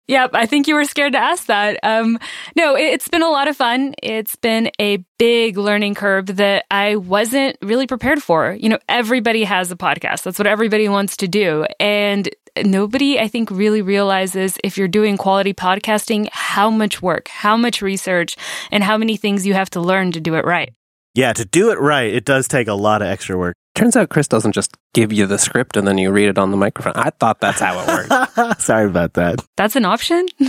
[0.09, 1.79] Yep, I think you were scared to ask that.
[1.83, 2.19] Um,
[2.57, 3.95] no, it's been a lot of fun.
[4.03, 8.57] It's been a big learning curve that I wasn't really prepared for.
[8.59, 10.23] You know, everybody has a podcast.
[10.23, 11.67] That's what everybody wants to do.
[11.79, 12.27] And
[12.65, 17.83] nobody, I think, really realizes if you're doing quality podcasting, how much work, how much
[17.83, 18.35] research,
[18.71, 20.73] and how many things you have to learn to do it right.
[21.15, 23.57] Yeah, to do it right, it does take a lot of extra work.
[23.75, 26.51] Turns out Chris doesn't just give you the script and then you read it on
[26.51, 26.95] the microphone.
[26.97, 28.61] I thought that's how it worked.
[28.61, 29.39] Sorry about that.
[29.57, 30.27] That's an option?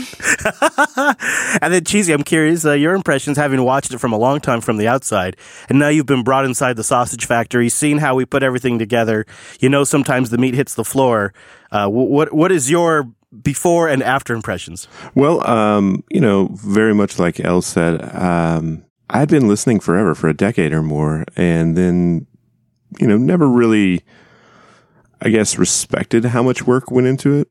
[1.62, 4.62] and then, Cheesy, I'm curious uh, your impressions, having watched it from a long time
[4.62, 5.38] from the outside,
[5.70, 9.28] and now you've been brought inside the sausage factory, seen how we put everything together.
[9.60, 11.32] You know, sometimes the meat hits the floor.
[11.72, 13.12] Uh, what what is your
[13.44, 14.88] before and after impressions?
[15.14, 20.14] Well, um, you know, very much like El said, um, I had been listening forever,
[20.16, 22.28] for a decade or more, and then
[22.98, 24.02] you know, never really,
[25.22, 27.50] I guess, respected how much work went into it.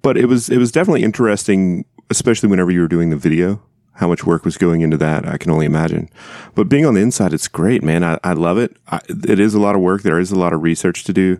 [0.00, 3.62] But it was, it was definitely interesting, especially whenever you were doing the video,
[3.94, 5.28] how much work was going into that.
[5.28, 6.08] I can only imagine.
[6.54, 8.02] But being on the inside, it's great, man.
[8.02, 8.76] I, I love it.
[8.88, 10.02] I, it is a lot of work.
[10.02, 11.38] There is a lot of research to do,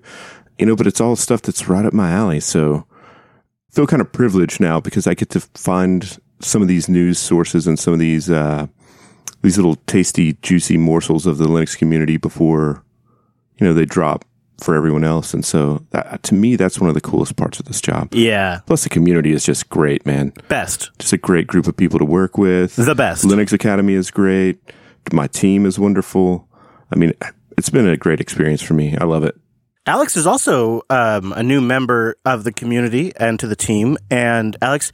[0.59, 2.41] you know, but it's all stuff that's right up my alley.
[2.41, 2.87] So
[3.71, 7.19] I feel kind of privileged now because I get to find some of these news
[7.19, 8.67] sources and some of these, uh,
[9.43, 12.85] these little tasty, juicy morsels of the Linux community before
[13.63, 14.25] you know, they drop
[14.59, 15.33] for everyone else.
[15.33, 18.13] And so that, to me, that's one of the coolest parts of this job.
[18.13, 18.61] Yeah.
[18.67, 20.33] Plus the community is just great, man.
[20.49, 20.91] Best.
[20.99, 22.75] Just a great group of people to work with.
[22.75, 23.25] The best.
[23.25, 24.59] Linux Academy is great.
[25.13, 26.49] My team is wonderful.
[26.93, 27.13] I mean,
[27.57, 28.97] it's been a great experience for me.
[28.97, 29.37] I love it.
[29.87, 33.97] Alex is also um, a new member of the community and to the team.
[34.11, 34.91] And Alex,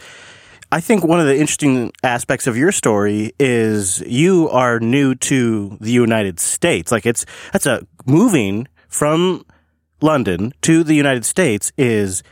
[0.71, 5.79] I think one of the interesting aspects of your story is you are new to
[5.81, 6.93] the United States.
[6.93, 9.47] Like it's that's a moving from
[10.03, 12.23] London to the United States is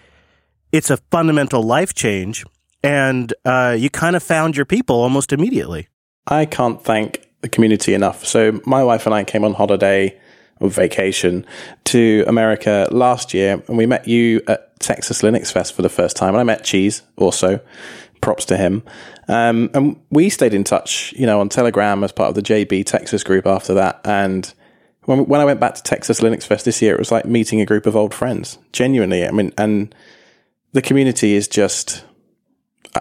[0.70, 2.44] it's a fundamental life change,
[2.82, 5.88] and uh, you kind of found your people almost immediately.
[6.26, 8.26] I can't thank the community enough.
[8.26, 10.18] So my wife and I came on holiday
[10.60, 11.46] or vacation
[11.84, 16.16] to America last year, and we met you at Texas Linux Fest for the first
[16.16, 16.34] time.
[16.34, 17.60] And I met Cheese also.
[18.20, 18.82] Props to him.
[19.28, 22.84] Um, and we stayed in touch, you know, on Telegram as part of the JB
[22.86, 24.00] Texas group after that.
[24.04, 24.52] And
[25.04, 27.60] when, when I went back to Texas Linux Fest this year, it was like meeting
[27.60, 28.58] a group of old friends.
[28.72, 29.94] Genuinely, I mean, and
[30.72, 32.04] the community is just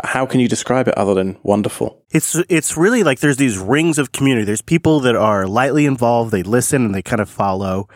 [0.03, 2.03] how can you describe it other than wonderful?
[2.11, 4.45] It's it's really like there's these rings of community.
[4.45, 7.87] There's people that are lightly involved, they listen and they kind of follow.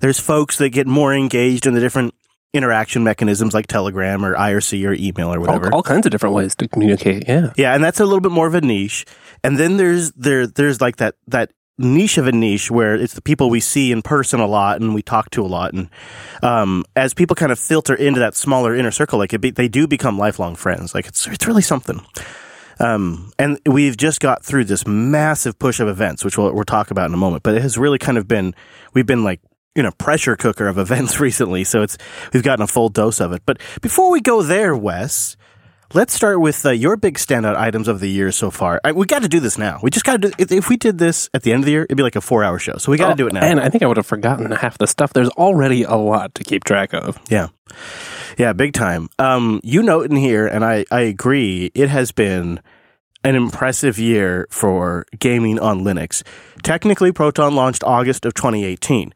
[0.00, 2.14] There's folks that get more engaged in the different
[2.52, 5.66] interaction mechanisms like Telegram or IRC or email or whatever.
[5.66, 7.26] All, all, kinds of different ways to communicate.
[7.26, 9.06] Yeah, yeah, and that's a little bit more of a niche.
[9.42, 13.22] And then there's there there's like that that niche of a niche where it's the
[13.22, 15.72] people we see in person a lot and we talk to a lot.
[15.72, 15.88] And
[16.42, 19.86] um, as people kind of filter into that smaller inner circle, like be, they do
[19.86, 20.94] become lifelong friends.
[20.94, 22.04] Like it's it's really something.
[22.78, 26.90] Um, and we've just got through this massive push of events, which we'll, we'll talk
[26.90, 27.42] about in a moment.
[27.42, 28.54] But it has really kind of been
[28.92, 29.40] we've been like
[29.74, 31.98] in a pressure cooker of events recently, so it's
[32.32, 33.42] we've gotten a full dose of it.
[33.46, 35.36] But before we go there, Wes,
[35.94, 38.80] Let's start with uh, your big standout items of the year so far.
[38.82, 39.78] I, we got to do this now.
[39.82, 40.34] We just got to do.
[40.38, 42.22] If, if, we did this at the end of the year, it'd be like a
[42.22, 42.78] four-hour show.
[42.78, 43.44] So we got to oh, do it now.
[43.44, 45.12] And I think I would have forgotten half the stuff.
[45.12, 47.20] There's already a lot to keep track of.
[47.28, 47.48] Yeah,
[48.38, 49.10] yeah, big time.
[49.18, 51.70] Um, you note in here, and I I agree.
[51.74, 52.60] It has been
[53.22, 56.22] an impressive year for gaming on Linux.
[56.62, 59.12] Technically, Proton launched August of 2018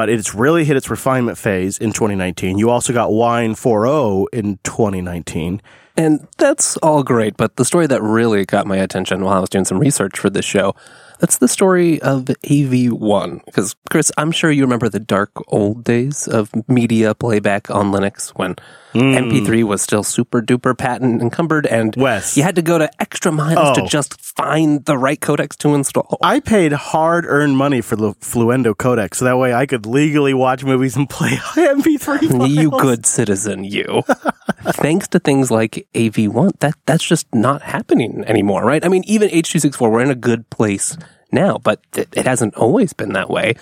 [0.00, 2.56] but it's really hit its refinement phase in 2019.
[2.56, 5.60] You also got Wine 4.0 in 2019.
[5.94, 9.50] And that's all great, but the story that really got my attention while I was
[9.50, 10.74] doing some research for this show
[11.20, 13.44] that's the story of AV1.
[13.44, 18.30] Because, Chris, I'm sure you remember the dark old days of media playback on Linux
[18.30, 18.56] when
[18.94, 19.30] mm.
[19.30, 22.36] MP3 was still super duper patent encumbered and Wes.
[22.36, 23.82] you had to go to extra miles oh.
[23.82, 26.18] to just find the right codecs to install.
[26.22, 30.34] I paid hard earned money for the Fluendo codec so that way I could legally
[30.34, 32.50] watch movies and play MP3 files.
[32.50, 34.02] You good citizen, you.
[34.62, 38.84] Thanks to things like AV1, that, that's just not happening anymore, right?
[38.84, 40.96] I mean, even H.264, we're in a good place
[41.32, 43.54] now, but it, it hasn't always been that way.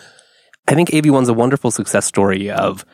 [0.66, 2.85] I think AV1's a wonderful success story of,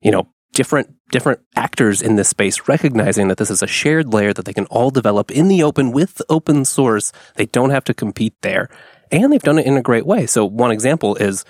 [0.00, 4.32] you know, different different actors in this space recognizing that this is a shared layer
[4.32, 7.12] that they can all develop in the open with open source.
[7.36, 8.68] They don't have to compete there.
[9.10, 10.26] And they've done it in a great way.
[10.26, 11.44] So one example is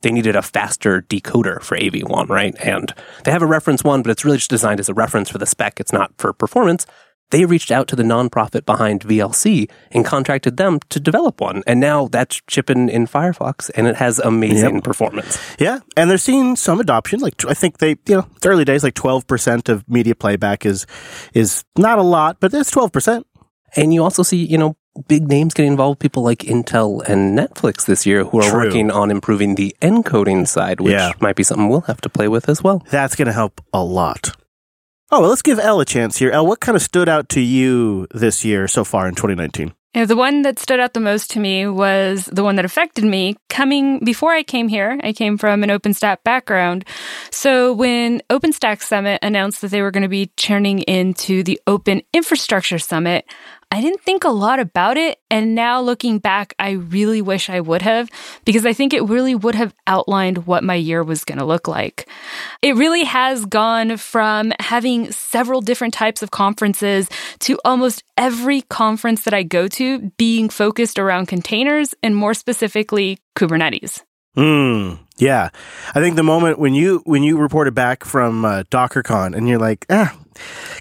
[0.00, 2.54] they needed a faster decoder for AV1, right?
[2.58, 2.92] And
[3.24, 5.46] they have a reference one, but it's really just designed as a reference for the
[5.46, 5.78] spec.
[5.78, 6.86] It's not for performance
[7.32, 11.62] they reached out to the nonprofit behind VLC and contracted them to develop one.
[11.66, 14.84] And now that's shipping in Firefox and it has amazing yep.
[14.84, 15.40] performance.
[15.58, 15.80] Yeah.
[15.96, 17.20] And they're seeing some adoption.
[17.20, 20.86] Like I think they, you know, it's early days, like 12% of media playback is,
[21.32, 23.24] is not a lot, but it's 12%.
[23.74, 24.76] And you also see, you know,
[25.08, 28.64] big names getting involved, people like Intel and Netflix this year who are True.
[28.64, 31.12] working on improving the encoding side, which yeah.
[31.20, 32.84] might be something we'll have to play with as well.
[32.90, 34.36] That's going to help a lot.
[35.14, 36.30] Oh, well, let's give Elle a chance here.
[36.30, 39.74] Elle, what kind of stood out to you this year so far in 2019?
[39.94, 43.04] Yeah, the one that stood out the most to me was the one that affected
[43.04, 43.36] me.
[43.50, 46.86] Coming before I came here, I came from an OpenStack background.
[47.30, 52.00] So when OpenStack Summit announced that they were going to be turning into the Open
[52.14, 53.26] Infrastructure Summit,
[53.72, 55.18] I didn't think a lot about it.
[55.30, 58.10] And now looking back, I really wish I would have
[58.44, 61.66] because I think it really would have outlined what my year was going to look
[61.66, 62.06] like.
[62.60, 67.08] It really has gone from having several different types of conferences
[67.40, 73.20] to almost every conference that I go to being focused around containers and more specifically
[73.38, 74.02] Kubernetes.
[74.34, 74.94] Hmm.
[75.18, 75.50] Yeah,
[75.94, 79.58] I think the moment when you when you reported back from uh, DockerCon and you're
[79.58, 80.16] like, ah,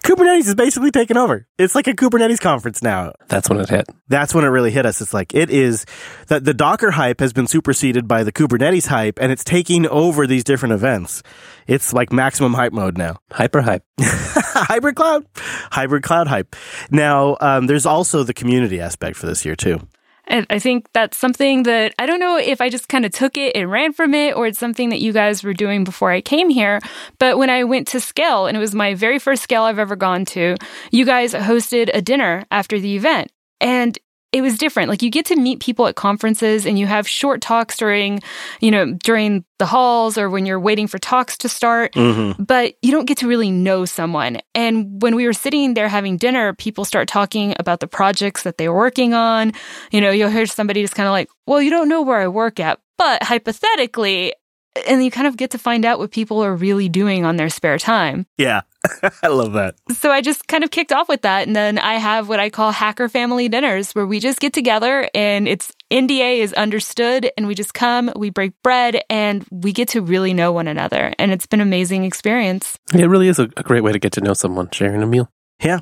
[0.04, 1.48] Kubernetes is basically taken over.
[1.58, 3.14] It's like a Kubernetes conference now.
[3.28, 3.88] That's when it hit.
[4.08, 5.02] That's when it really hit us.
[5.02, 5.86] It's like it is
[6.28, 10.26] that the Docker hype has been superseded by the Kubernetes hype, and it's taking over
[10.26, 11.22] these different events.
[11.68, 13.18] It's like maximum hype mode now.
[13.32, 13.84] Hyper hype.
[14.00, 16.56] hybrid cloud, hybrid cloud hype.
[16.90, 19.82] Now, um, there's also the community aspect for this year too.
[20.26, 23.38] And I think that's something that I don't know if I just kind of took
[23.38, 26.22] it and ran from it or it's something that you guys were doing before I
[26.22, 26.80] came here.
[27.20, 29.96] But when I went to Scale, and it was my very first Scale I've ever
[29.96, 30.56] gone to,
[30.92, 33.32] you guys hosted a dinner after the event.
[33.60, 33.98] And
[34.32, 34.90] it was different.
[34.90, 38.22] Like you get to meet people at conferences and you have short talks during,
[38.62, 42.42] you know, during the halls or when you're waiting for talks to start, mm-hmm.
[42.42, 44.38] but you don't get to really know someone.
[44.56, 48.58] And when we were sitting there having dinner, people start talking about the projects that
[48.58, 49.52] they were working on.
[49.92, 52.28] You know, you'll hear somebody just kind of like, well, you don't know where I
[52.28, 54.34] work at, but hypothetically,
[54.88, 57.50] and you kind of get to find out what people are really doing on their
[57.50, 58.26] spare time.
[58.38, 58.62] Yeah.
[59.24, 59.76] I love that.
[59.92, 61.46] So I just kind of kicked off with that.
[61.46, 65.10] And then I have what I call hacker family dinners where we just get together
[65.14, 69.90] and it's NDA is understood and we just come, we break bread and we get
[69.90, 71.14] to really know one another.
[71.20, 72.80] And it's been an amazing experience.
[72.94, 75.30] It really is a, a great way to get to know someone sharing a meal.
[75.62, 75.80] Yeah.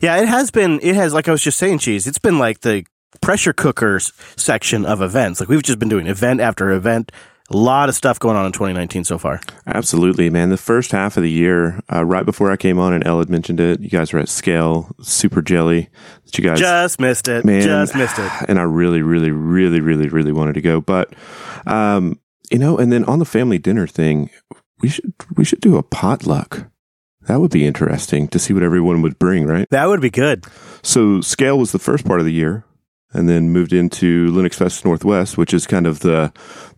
[0.00, 0.16] Yeah.
[0.22, 2.84] It has been, it has, like I was just saying, cheese, it's been like the
[3.20, 5.40] pressure cookers section of events.
[5.40, 7.12] Like we've just been doing event after event
[7.50, 9.40] a lot of stuff going on in 2019 so far.
[9.66, 10.50] Absolutely, man.
[10.50, 13.30] The first half of the year, uh, right before I came on, and Elle had
[13.30, 15.88] mentioned it, you guys were at Scale, super jelly.
[16.26, 17.44] That you guys just missed it.
[17.44, 18.30] Man, just missed it.
[18.48, 21.14] And I really, really, really, really, really wanted to go, but
[21.66, 22.76] um, you know.
[22.76, 24.30] And then on the family dinner thing,
[24.80, 26.70] we should we should do a potluck.
[27.28, 29.68] That would be interesting to see what everyone would bring, right?
[29.70, 30.46] That would be good.
[30.82, 32.64] So Scale was the first part of the year
[33.12, 36.32] and then moved into Linux Fest Northwest, which is kind of the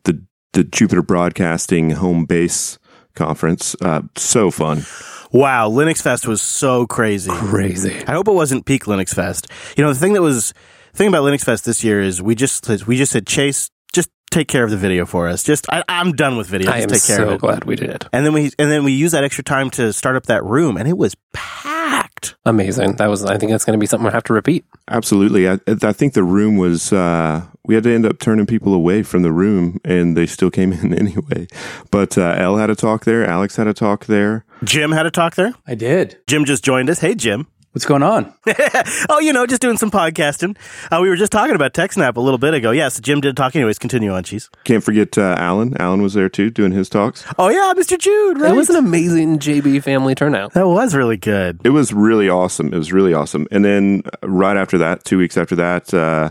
[0.04, 2.78] the the Jupiter Broadcasting home base
[3.14, 3.76] conference.
[3.80, 4.84] Uh, so fun.
[5.32, 7.30] Wow, Linux Fest was so crazy.
[7.30, 8.02] Crazy.
[8.06, 9.46] I hope it wasn't peak Linux Fest.
[9.76, 10.52] You know, the thing that was
[10.92, 14.10] the thing about Linux Fest this year is we just we just said Chase, just
[14.30, 15.44] take care of the video for us.
[15.44, 16.70] Just I, am done with video.
[16.70, 17.40] I am take care so of it.
[17.40, 18.06] glad we did.
[18.12, 20.76] And then we and then we used that extra time to start up that room,
[20.76, 22.34] and it was packed.
[22.44, 22.96] Amazing.
[22.96, 23.24] That was.
[23.24, 24.64] I think that's going to be something I have to repeat.
[24.88, 25.48] Absolutely.
[25.48, 26.92] I, I think the room was.
[26.92, 30.50] Uh, we had to end up turning people away from the room, and they still
[30.50, 31.46] came in anyway.
[31.92, 33.24] But uh, Elle had a talk there.
[33.24, 34.44] Alex had a talk there.
[34.64, 35.54] Jim had a talk there.
[35.68, 36.18] I did.
[36.26, 36.98] Jim just joined us.
[36.98, 37.46] Hey, Jim.
[37.70, 38.34] What's going on?
[39.08, 40.56] oh, you know, just doing some podcasting.
[40.90, 42.72] Uh, we were just talking about TechSnap a little bit ago.
[42.72, 43.54] Yes, Jim did talk.
[43.54, 44.50] Anyways, continue on, Cheese.
[44.64, 45.80] Can't forget uh, Alan.
[45.80, 47.24] Alan was there too, doing his talks.
[47.38, 47.96] Oh yeah, Mr.
[47.96, 48.40] Jude.
[48.40, 48.50] Right.
[48.50, 50.54] It was an amazing JB family turnout.
[50.54, 51.60] That was really good.
[51.62, 52.74] It was really awesome.
[52.74, 53.46] It was really awesome.
[53.52, 55.94] And then uh, right after that, two weeks after that.
[55.94, 56.30] Uh,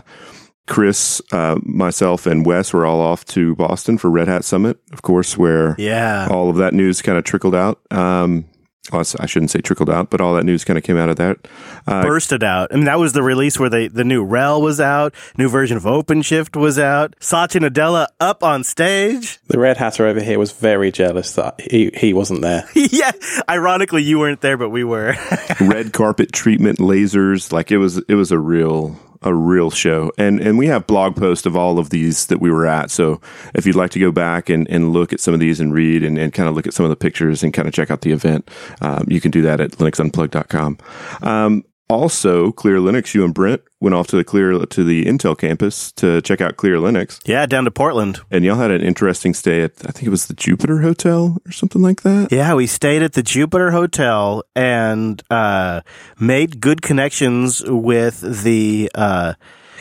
[0.70, 5.02] Chris, uh, myself, and Wes were all off to Boston for Red Hat Summit, of
[5.02, 6.28] course, where yeah.
[6.30, 7.80] all of that news kind of trickled out.
[7.90, 8.44] Um,
[8.92, 11.16] well, I shouldn't say trickled out, but all that news kind of came out of
[11.16, 11.48] that.
[11.88, 12.72] Uh, Bursted out.
[12.72, 15.76] I mean, that was the release where they, the new RHEL was out, new version
[15.76, 19.40] of OpenShift was out, Satya Nadella up on stage.
[19.48, 22.68] The Red Hatter over here was very jealous that he, he wasn't there.
[22.74, 23.10] yeah.
[23.48, 25.16] Ironically, you weren't there, but we were.
[25.60, 27.52] Red carpet treatment, lasers.
[27.52, 30.12] Like it was, it was a real a real show.
[30.16, 32.90] And and we have blog posts of all of these that we were at.
[32.90, 33.20] So
[33.54, 36.02] if you'd like to go back and, and look at some of these and read
[36.02, 38.00] and, and kind of look at some of the pictures and kind of check out
[38.00, 38.48] the event,
[38.80, 40.78] um, you can do that at linuxunplugged.com.
[41.22, 45.36] Um, also, Clear Linux, you and Brent went off to the Clear to the Intel
[45.36, 47.20] campus to check out Clear Linux.
[47.26, 48.20] Yeah, down to Portland.
[48.30, 51.52] And y'all had an interesting stay at I think it was the Jupiter Hotel or
[51.52, 52.28] something like that.
[52.30, 55.80] Yeah, we stayed at the Jupiter Hotel and uh,
[56.18, 59.34] made good connections with the uh,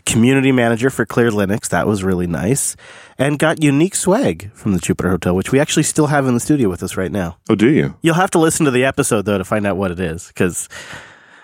[0.05, 1.69] community manager for Clear Linux.
[1.69, 2.75] That was really nice.
[3.17, 6.39] And got unique swag from the Jupiter Hotel, which we actually still have in the
[6.39, 7.37] studio with us right now.
[7.49, 7.95] Oh, do you?
[8.01, 10.69] You'll have to listen to the episode though to find out what it is because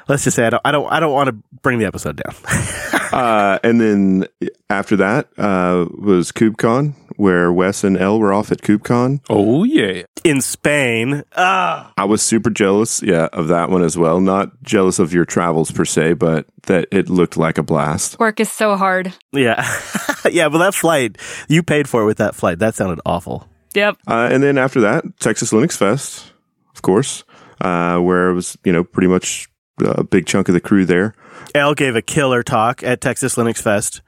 [0.08, 2.36] let's just say I don't I don't I don't want to bring the episode down.
[3.12, 4.28] uh, and then
[4.70, 9.22] after that uh, was KubeCon, where Wes and Elle were off at KubeCon.
[9.30, 10.03] Oh yeah.
[10.24, 11.24] In Spain.
[11.36, 11.93] Ah.
[11.97, 14.20] I was super jealous, yeah, of that one as well.
[14.20, 18.20] Not jealous of your travels per se, but that it looked like a blast.
[18.20, 19.14] Work is so hard.
[19.32, 19.64] Yeah.
[20.32, 22.60] yeah, but that flight, you paid for it with that flight.
[22.60, 23.47] That sounded awful.
[23.76, 23.97] Yep.
[24.08, 26.32] Uh, and then after that, Texas Linux Fest,
[26.74, 27.24] of course,
[27.62, 29.49] uh, where it was, you know, pretty much
[29.80, 31.13] a big chunk of the crew there.
[31.53, 34.01] Elle gave a killer talk at Texas Linux Fest.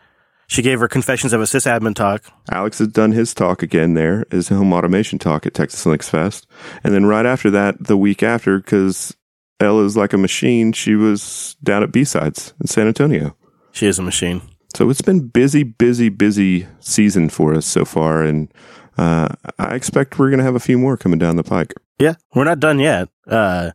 [0.47, 2.23] She gave her Confessions of a Sysadmin talk.
[2.49, 6.47] Alex has done his talk again there, his home automation talk at Texas Linux Fest.
[6.83, 9.13] And then right after that, the week after, because
[9.59, 13.35] Elle is like a machine, she was down at B-Sides in San Antonio.
[13.73, 14.41] She is a machine.
[14.73, 18.23] So it's been busy, busy, busy season for us so far.
[18.23, 18.51] And
[18.97, 21.73] uh, I expect we're going to have a few more coming down the pike.
[21.99, 23.09] Yeah, we're not done yet.
[23.27, 23.71] Uh,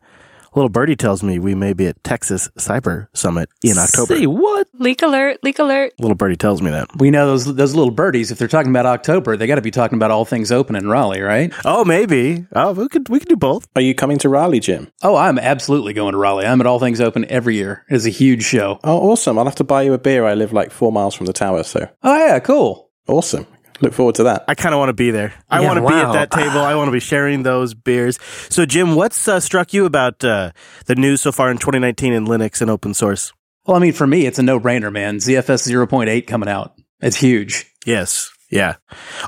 [0.55, 4.17] little birdie tells me we may be at Texas Cyber Summit in October.
[4.17, 4.69] Say what?
[4.79, 5.93] Leak alert, leak alert.
[5.99, 6.89] Little birdie tells me that.
[6.97, 8.31] We know those those little birdies.
[8.31, 10.89] If they're talking about October, they got to be talking about all things open in
[10.89, 11.53] Raleigh, right?
[11.65, 12.47] Oh, maybe.
[12.55, 13.67] Oh, we could we could do both.
[13.77, 14.91] Are you coming to Raleigh, Jim?
[15.03, 16.47] Oh, I'm absolutely going to Raleigh.
[16.47, 17.85] I'm at All Things Open every year.
[17.89, 18.79] It's a huge show.
[18.85, 19.39] Oh, awesome.
[19.39, 20.25] I'll have to buy you a beer.
[20.27, 22.91] I live like four miles from the tower, so Oh yeah, cool.
[23.09, 23.47] awesome.
[23.83, 24.45] Look forward to that.
[24.47, 25.35] I kind of want to be there.
[25.51, 26.61] I Yeah, want to be at that table.
[26.61, 28.19] I want to be sharing those beers.
[28.49, 30.53] So, Jim, what's uh, struck you about uh,
[30.87, 33.33] the news so far in 2019 in Linux and open source?
[33.67, 35.19] Well, I mean, for me, it's a no brainer, man.
[35.19, 36.75] ZFS 0.8 coming out.
[37.01, 37.67] It's huge.
[37.85, 38.31] Yes.
[38.51, 38.77] Yeah.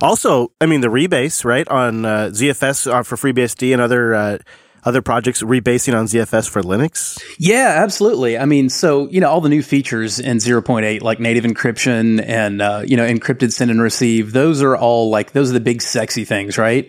[0.01, 4.39] Also, I mean, the rebase, right, on uh, ZFS uh, for FreeBSD and other uh,
[4.85, 7.23] other projects rebasing on ZFS for Linux.
[7.39, 8.39] Yeah, absolutely.
[8.39, 12.61] I mean, so, you know, all the new features in 0.8, like native encryption and,
[12.61, 15.83] uh, you know, encrypted send and receive, those are all like, those are the big
[15.83, 16.89] sexy things, right?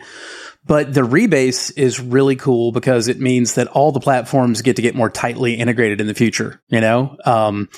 [0.68, 4.82] But the rebase is really cool because it means that all the platforms get to
[4.82, 7.16] get more tightly integrated in the future, you know?
[7.24, 7.70] Um,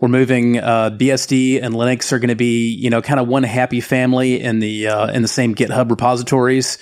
[0.00, 3.42] we're moving, uh, BSD and Linux are going to be, you know, kind of one
[3.42, 6.78] happy family in the, uh, in the same GitHub repositories.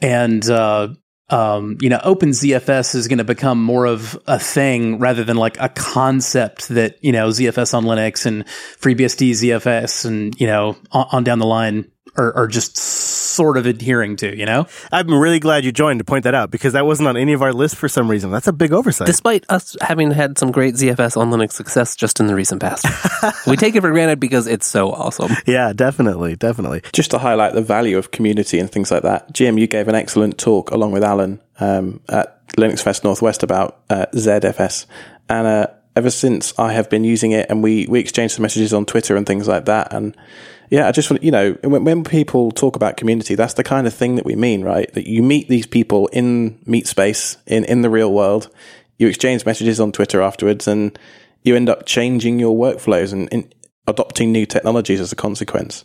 [0.00, 0.88] And, uh,
[1.30, 5.56] um, you know, OpenZFS is going to become more of a thing rather than like
[5.58, 11.06] a concept that, you know, ZFS on Linux and FreeBSD ZFS and, you know, on,
[11.12, 12.76] on down the line are, are just
[13.34, 14.66] sort of adhering to, you know?
[14.92, 17.42] I'm really glad you joined to point that out because that wasn't on any of
[17.42, 18.30] our lists for some reason.
[18.30, 19.06] That's a big oversight.
[19.06, 22.86] Despite us having had some great ZFS on Linux success just in the recent past,
[23.46, 25.32] we take it for granted because it's so awesome.
[25.46, 26.82] yeah, definitely, definitely.
[26.92, 29.94] Just to highlight the value of community and things like that, Jim, you gave an
[29.94, 34.86] excellent talk along with Alan um, at Linux Fest Northwest about uh, ZFS.
[35.28, 35.66] And uh,
[35.96, 39.16] ever since I have been using it, and we, we exchanged some messages on Twitter
[39.16, 39.92] and things like that.
[39.92, 40.16] And
[40.70, 43.86] yeah, I just want you know, when, when people talk about community, that's the kind
[43.86, 44.92] of thing that we mean, right?
[44.94, 48.48] That you meet these people in meet space, in, in the real world,
[48.98, 50.98] you exchange messages on Twitter afterwards, and
[51.42, 53.54] you end up changing your workflows and, and
[53.86, 55.84] adopting new technologies as a consequence.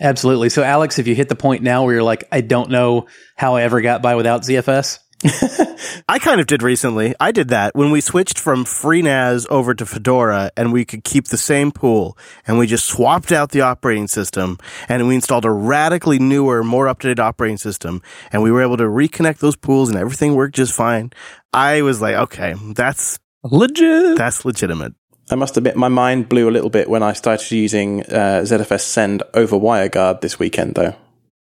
[0.00, 0.50] Absolutely.
[0.50, 3.56] So, Alex, if you hit the point now where you're like, I don't know how
[3.56, 4.98] I ever got by without ZFS,
[6.08, 7.14] I kind of did recently.
[7.18, 11.28] I did that when we switched from FreeNAS over to Fedora and we could keep
[11.28, 14.58] the same pool and we just swapped out the operating system
[14.88, 18.62] and we installed a radically newer, more up to date operating system and we were
[18.62, 21.10] able to reconnect those pools and everything worked just fine.
[21.52, 24.18] I was like, okay, that's, Legit.
[24.18, 24.92] that's legitimate.
[25.30, 28.82] I must admit, my mind blew a little bit when I started using uh, ZFS
[28.82, 30.94] Send over WireGuard this weekend, though.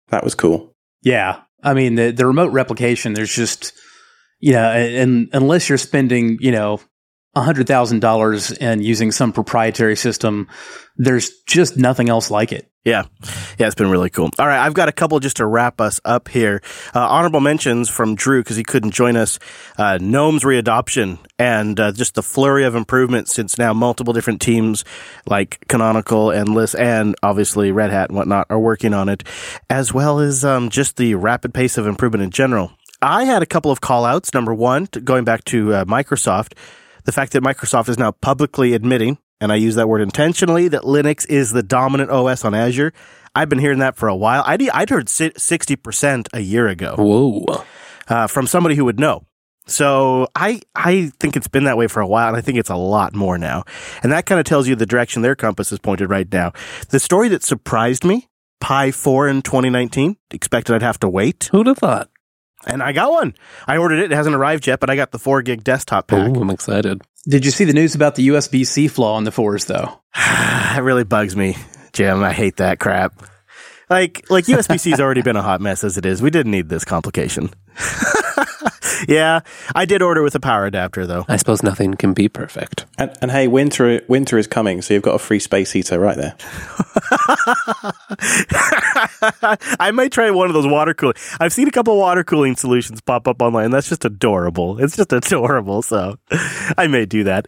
[0.09, 0.73] That was cool.
[1.01, 1.41] yeah.
[1.63, 3.73] I mean, the, the remote replication, there's just,
[4.39, 6.79] you know, and unless you're spending, you know,
[7.35, 10.47] $100,000 and using some proprietary system,
[10.97, 12.69] there's just nothing else like it.
[12.85, 13.03] Yeah.
[13.57, 14.29] Yeah, it's been really cool.
[14.39, 16.61] All right, I've got a couple just to wrap us up here.
[16.95, 19.37] Uh, honorable mentions from Drew because he couldn't join us.
[19.77, 24.85] Uh, Gnome's readoption and uh, just the flurry of improvements since now multiple different teams
[25.27, 29.23] like Canonical Endless and obviously Red Hat and whatnot are working on it,
[29.69, 32.71] as well as um, just the rapid pace of improvement in general.
[33.01, 34.33] I had a couple of call outs.
[34.33, 36.53] Number one, going back to uh, Microsoft,
[37.09, 40.83] the fact that Microsoft is now publicly admitting and I use that word intentionally, that
[40.83, 42.93] Linux is the dominant OS on Azure.
[43.33, 44.43] I've been hearing that for a while.
[44.45, 47.63] I'd, I'd heard 60% a year ago Whoa.
[48.07, 49.23] uh, from somebody who would know.
[49.65, 52.69] So I, I think it's been that way for a while, and I think it's
[52.69, 53.63] a lot more now.
[54.03, 56.53] And that kind of tells you the direction their compass is pointed right now.
[56.89, 58.29] The story that surprised me,
[58.61, 62.11] Pi 4 in 2019, expected I'd have to wait, Who'd have thought?
[62.69, 63.33] And I got one.
[63.67, 64.11] I ordered it.
[64.11, 66.29] It hasn't arrived yet, but I got the 4 gig desktop pack.
[66.29, 67.01] Ooh, I'm excited.
[67.27, 69.99] Did you see the news about the USB C flaw in the fours, though?
[70.15, 71.57] that really bugs me,
[71.93, 72.23] Jim.
[72.23, 73.21] I hate that crap.
[73.89, 76.21] Like, like USB C's already been a hot mess as it is.
[76.21, 77.49] We didn't need this complication.
[79.07, 79.41] yeah,
[79.75, 81.25] I did order with a power adapter though.
[81.27, 82.85] I suppose nothing can be perfect.
[82.97, 86.17] And, and hey, winter winter is coming, so you've got a free space heater right
[86.17, 86.35] there.
[89.79, 91.15] I might try one of those water cooling.
[91.39, 93.71] I've seen a couple water cooling solutions pop up online.
[93.71, 94.79] That's just adorable.
[94.79, 95.81] It's just adorable.
[95.81, 96.17] So
[96.77, 97.47] I may do that.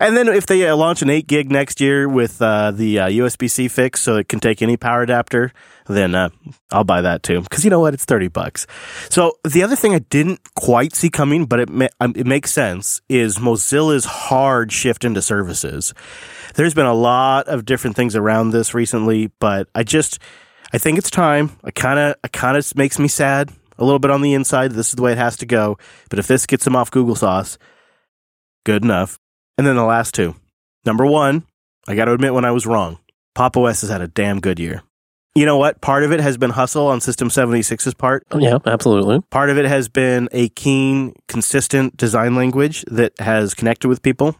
[0.00, 3.08] And then if they uh, launch an 8 gig next year with uh, the uh,
[3.08, 5.52] USB C fix so it can take any power adapter,
[5.86, 6.28] then uh,
[6.70, 7.40] I'll buy that too.
[7.42, 7.94] Because you know what?
[7.94, 8.66] It's 30 bucks.
[9.10, 12.52] So the other thing I didn't quite see coming, but it, ma- um, it makes
[12.52, 15.92] sense, is Mozilla's hard shift into services.
[16.54, 20.18] There's been a lot of different things around this recently, but I just
[20.72, 21.50] I think it's time.
[21.64, 24.72] I kind of it kind of makes me sad a little bit on the inside.
[24.72, 25.78] This is the way it has to go.
[26.08, 27.58] But if this gets them off Google Sauce,
[28.64, 29.18] good enough.
[29.58, 30.34] And then the last two.
[30.84, 31.44] Number one,
[31.86, 32.98] I got to admit when I was wrong.
[33.34, 34.82] Pop OS has had a damn good year.
[35.34, 35.80] You know what?
[35.80, 38.26] Part of it has been hustle on System 76's part.
[38.36, 39.22] Yeah, absolutely.
[39.30, 44.36] Part of it has been a keen, consistent design language that has connected with people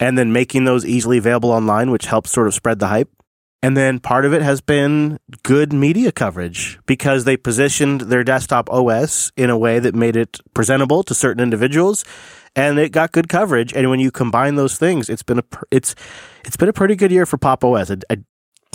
[0.00, 3.10] and then making those easily available online, which helps sort of spread the hype.
[3.62, 8.70] And then part of it has been good media coverage because they positioned their desktop
[8.70, 12.04] OS in a way that made it presentable to certain individuals
[12.54, 13.72] and it got good coverage.
[13.74, 15.96] And when you combine those things, it's been a, it's,
[16.44, 17.90] it's been a pretty good year for Pop OS.
[17.90, 18.18] I, I,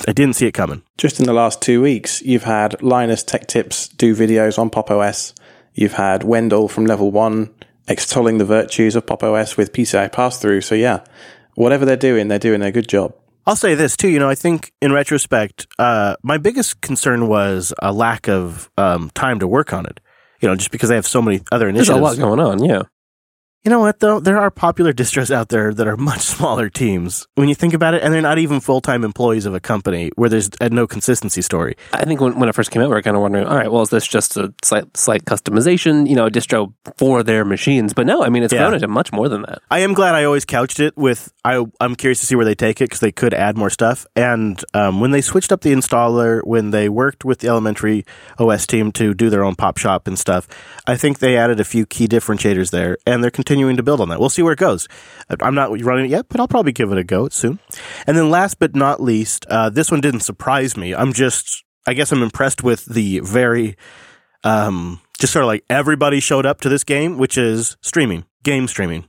[0.08, 0.84] I didn't see it coming.
[0.98, 4.91] Just in the last two weeks, you've had Linus Tech Tips do videos on Pop
[4.91, 5.34] OS.
[5.74, 7.54] You've had Wendell from Level One
[7.88, 10.62] extolling the virtues of Pop OS with PCI pass through.
[10.62, 11.04] So yeah,
[11.56, 13.14] whatever they're doing, they're doing a good job.
[13.46, 14.08] I'll say this too.
[14.08, 19.10] You know, I think in retrospect, uh, my biggest concern was a lack of um,
[19.14, 20.00] time to work on it.
[20.41, 22.00] You know, just because I have so many other There's initiatives.
[22.00, 22.84] a lot going on, yeah.
[23.64, 24.20] You know what though?
[24.20, 27.93] There are popular distros out there that are much smaller teams when you think about
[27.93, 30.86] it, and they're not even full time employees of a company where there's uh, no
[30.86, 31.76] consistency story.
[31.93, 33.72] I think when, when it first came out, we were kind of wondering, all right,
[33.72, 37.93] well, is this just a slight, slight customization, you know, a distro for their machines?
[37.93, 38.59] But no, I mean, it's Yeah.
[38.64, 39.59] grown into much more than that.
[39.72, 41.64] I am glad I always couched it with I.
[41.80, 44.05] I'm curious to see where they take it because they could add more stuff.
[44.14, 48.05] And um, when they switched up the installer, when they worked with the elementary
[48.38, 50.49] OS team to do their own pop shop and stuff,
[50.86, 54.10] I think they added a few key differentiators there, and they're continuing to build on
[54.10, 54.20] that.
[54.20, 54.88] We'll see where it goes.
[55.41, 57.60] I'm not running it yet, but I'll probably give it a go soon.
[58.08, 60.93] And then last but not least, uh, this one didn't surprise me.
[60.93, 63.76] I'm just, I guess, I'm impressed with the very
[64.43, 68.68] um, just sort of like everybody showed up to this game, which is streaming, game
[68.68, 69.06] streaming.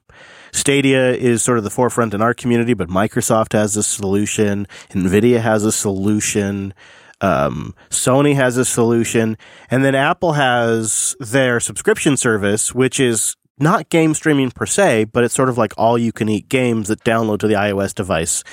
[0.52, 5.40] Stadia is sort of the forefront in our community, but Microsoft has a solution, Nvidia
[5.40, 6.72] has a solution,
[7.20, 9.36] um, Sony has a solution,
[9.70, 15.24] and then Apple has their subscription service, which is not game streaming per se, but
[15.24, 18.44] it's sort of like all you can eat games that download to the iOS device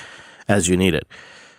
[0.48, 1.06] as you need it.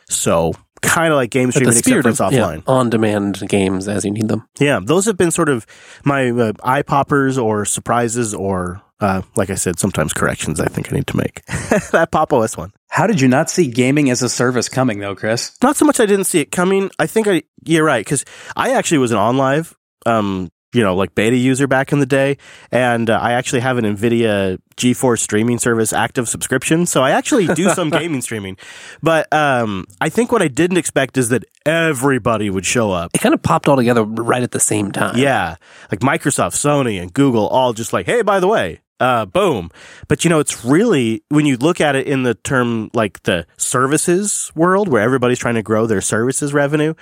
[0.10, 2.64] So kind of like game streaming, the except spirit for of it's offline.
[2.68, 4.48] on demand games as you need them.
[4.60, 5.66] Yeah, those have been sort of
[6.04, 10.92] my uh, eye poppers or surprises or, uh, like I said, sometimes corrections I think
[10.92, 11.46] I need to make.
[11.92, 12.72] that Pop OS one.
[12.90, 15.58] How did you not see gaming as a service coming though, Chris?
[15.64, 16.92] Not so much I didn't see it coming.
[17.00, 18.26] I think I, you're right, because
[18.56, 19.74] I actually was an OnLive,
[20.06, 22.38] um, you know, like beta user back in the day.
[22.72, 26.86] And uh, I actually have an NVIDIA GeForce streaming service active subscription.
[26.86, 28.58] So I actually do some gaming streaming.
[29.02, 33.12] But um, I think what I didn't expect is that everybody would show up.
[33.14, 35.18] It kind of popped all together right at the same time.
[35.18, 35.56] Yeah,
[35.92, 39.70] like Microsoft, Sony, and Google all just like, hey, by the way, uh, boom.
[40.08, 43.46] But you know, it's really when you look at it in the term like the
[43.58, 46.94] services world, where everybody's trying to grow their services revenue,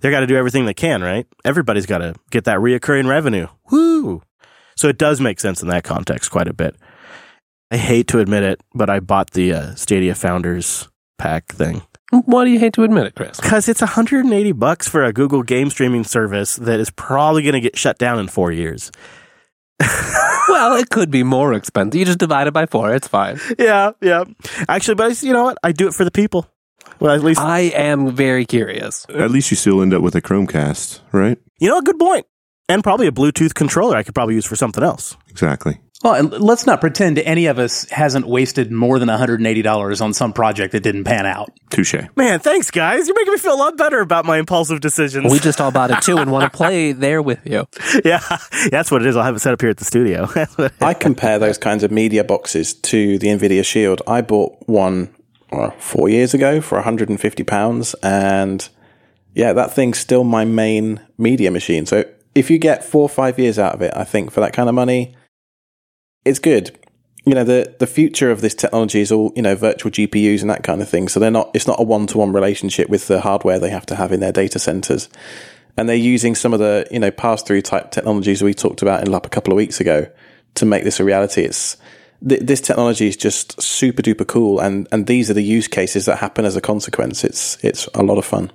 [0.00, 1.26] they got to do everything they can, right?
[1.44, 3.48] Everybody's got to get that reoccurring revenue.
[3.70, 4.22] Woo!
[4.76, 6.76] So it does make sense in that context quite a bit.
[7.70, 10.88] I hate to admit it, but I bought the uh, Stadia Founders
[11.18, 11.82] pack thing.
[12.10, 13.38] Why do you hate to admit it, Chris?
[13.38, 17.60] Because it's 180 bucks for a Google game streaming service that is probably going to
[17.60, 18.90] get shut down in four years.
[20.50, 21.98] well, it could be more expensive.
[21.98, 22.94] You just divide it by four.
[22.94, 23.38] It's fine.
[23.58, 24.24] Yeah, yeah.
[24.68, 25.58] Actually, but I- you know what?
[25.62, 26.46] I do it for the people.
[26.98, 29.06] Well, at least I am very curious.
[29.08, 31.38] At least you still end up with a Chromecast, right?
[31.58, 32.26] you know a good point,
[32.68, 35.16] and probably a Bluetooth controller I could probably use for something else.
[35.28, 35.80] Exactly.
[36.02, 40.32] Well, and let's not pretend any of us hasn't wasted more than $180 on some
[40.32, 41.50] project that didn't pan out.
[41.68, 41.94] Touche.
[42.16, 43.06] Man, thanks, guys.
[43.06, 45.30] You're making me feel a lot better about my impulsive decisions.
[45.30, 47.66] We just all bought it too and want to play there with you.
[48.02, 48.20] yeah,
[48.70, 49.16] that's what it is.
[49.16, 50.26] I'll have it set up here at the studio.
[50.80, 54.00] I compare those kinds of media boxes to the Nvidia Shield.
[54.06, 55.14] I bought one
[55.52, 58.66] uh, four years ago for 150 pounds, and
[59.34, 61.84] yeah, that thing's still my main media machine.
[61.84, 64.54] So if you get four or five years out of it, I think for that
[64.54, 65.14] kind of money,
[66.24, 66.78] it's good.
[67.24, 70.50] You know, the the future of this technology is all you know virtual GPUs and
[70.50, 71.08] that kind of thing.
[71.08, 71.50] So they're not.
[71.54, 74.20] It's not a one to one relationship with the hardware they have to have in
[74.20, 75.08] their data centers.
[75.76, 79.02] And they're using some of the you know pass through type technologies we talked about
[79.02, 80.10] in Lab a couple of weeks ago
[80.54, 81.42] to make this a reality.
[81.42, 81.76] It's
[82.26, 86.06] th- this technology is just super duper cool, and and these are the use cases
[86.06, 87.22] that happen as a consequence.
[87.22, 88.50] It's it's a lot of fun.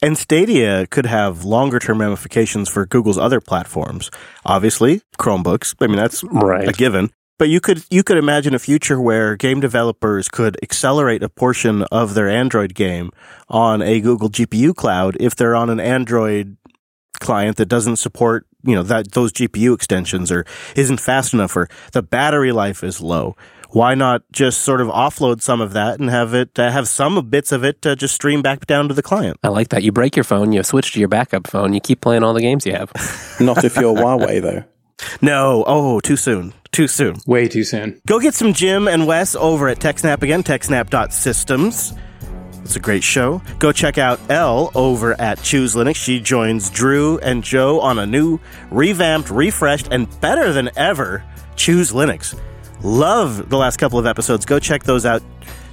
[0.00, 4.10] And Stadia could have longer term ramifications for Google's other platforms.
[4.44, 5.74] Obviously, Chromebooks.
[5.80, 6.68] I mean, that's Right.
[6.68, 7.10] a given.
[7.38, 11.82] But you could you could imagine a future where game developers could accelerate a portion
[11.84, 13.10] of their Android game
[13.48, 16.56] on a Google GPU cloud if they're on an Android
[17.20, 20.44] client that doesn't support you know that those GPU extensions or
[20.76, 23.36] isn't fast enough or the battery life is low.
[23.70, 27.28] Why not just sort of offload some of that and have it uh, have some
[27.28, 29.36] bits of it uh, just stream back down to the client?
[29.42, 29.82] I like that.
[29.82, 32.40] You break your phone, you switch to your backup phone, you keep playing all the
[32.40, 32.90] games you have.
[33.40, 34.64] Not if you're Huawei though.
[35.22, 37.16] No, oh, too soon, too soon.
[37.26, 38.00] Way too soon.
[38.06, 41.94] Go get some Jim and Wes over at TechSnap again, techsnap.systems.
[42.62, 43.40] It's a great show.
[43.58, 45.96] Go check out Elle over at Choose Linux.
[45.96, 48.40] She joins Drew and Joe on a new,
[48.70, 51.24] revamped, refreshed, and better than ever
[51.56, 52.38] Choose Linux.
[52.82, 54.46] Love the last couple of episodes.
[54.46, 55.22] Go check those out.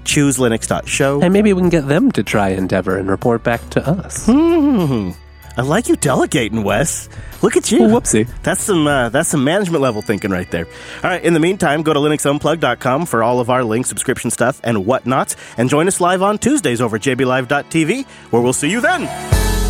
[0.04, 1.22] Choose ChooseLinux.show.
[1.22, 4.28] And maybe we can get them to try Endeavour and report back to us.
[4.28, 5.12] Hmm.
[5.58, 7.08] I like you delegating, Wes.
[7.42, 7.86] Look at you.
[7.86, 8.28] Oh, whoopsie.
[8.44, 10.66] That's some uh, that's some management level thinking right there.
[10.66, 11.24] All right.
[11.24, 15.36] In the meantime, go to linuxunplug.com for all of our link subscription stuff and whatnot,
[15.58, 19.65] and join us live on Tuesdays over at jblive.tv, where we'll see you then.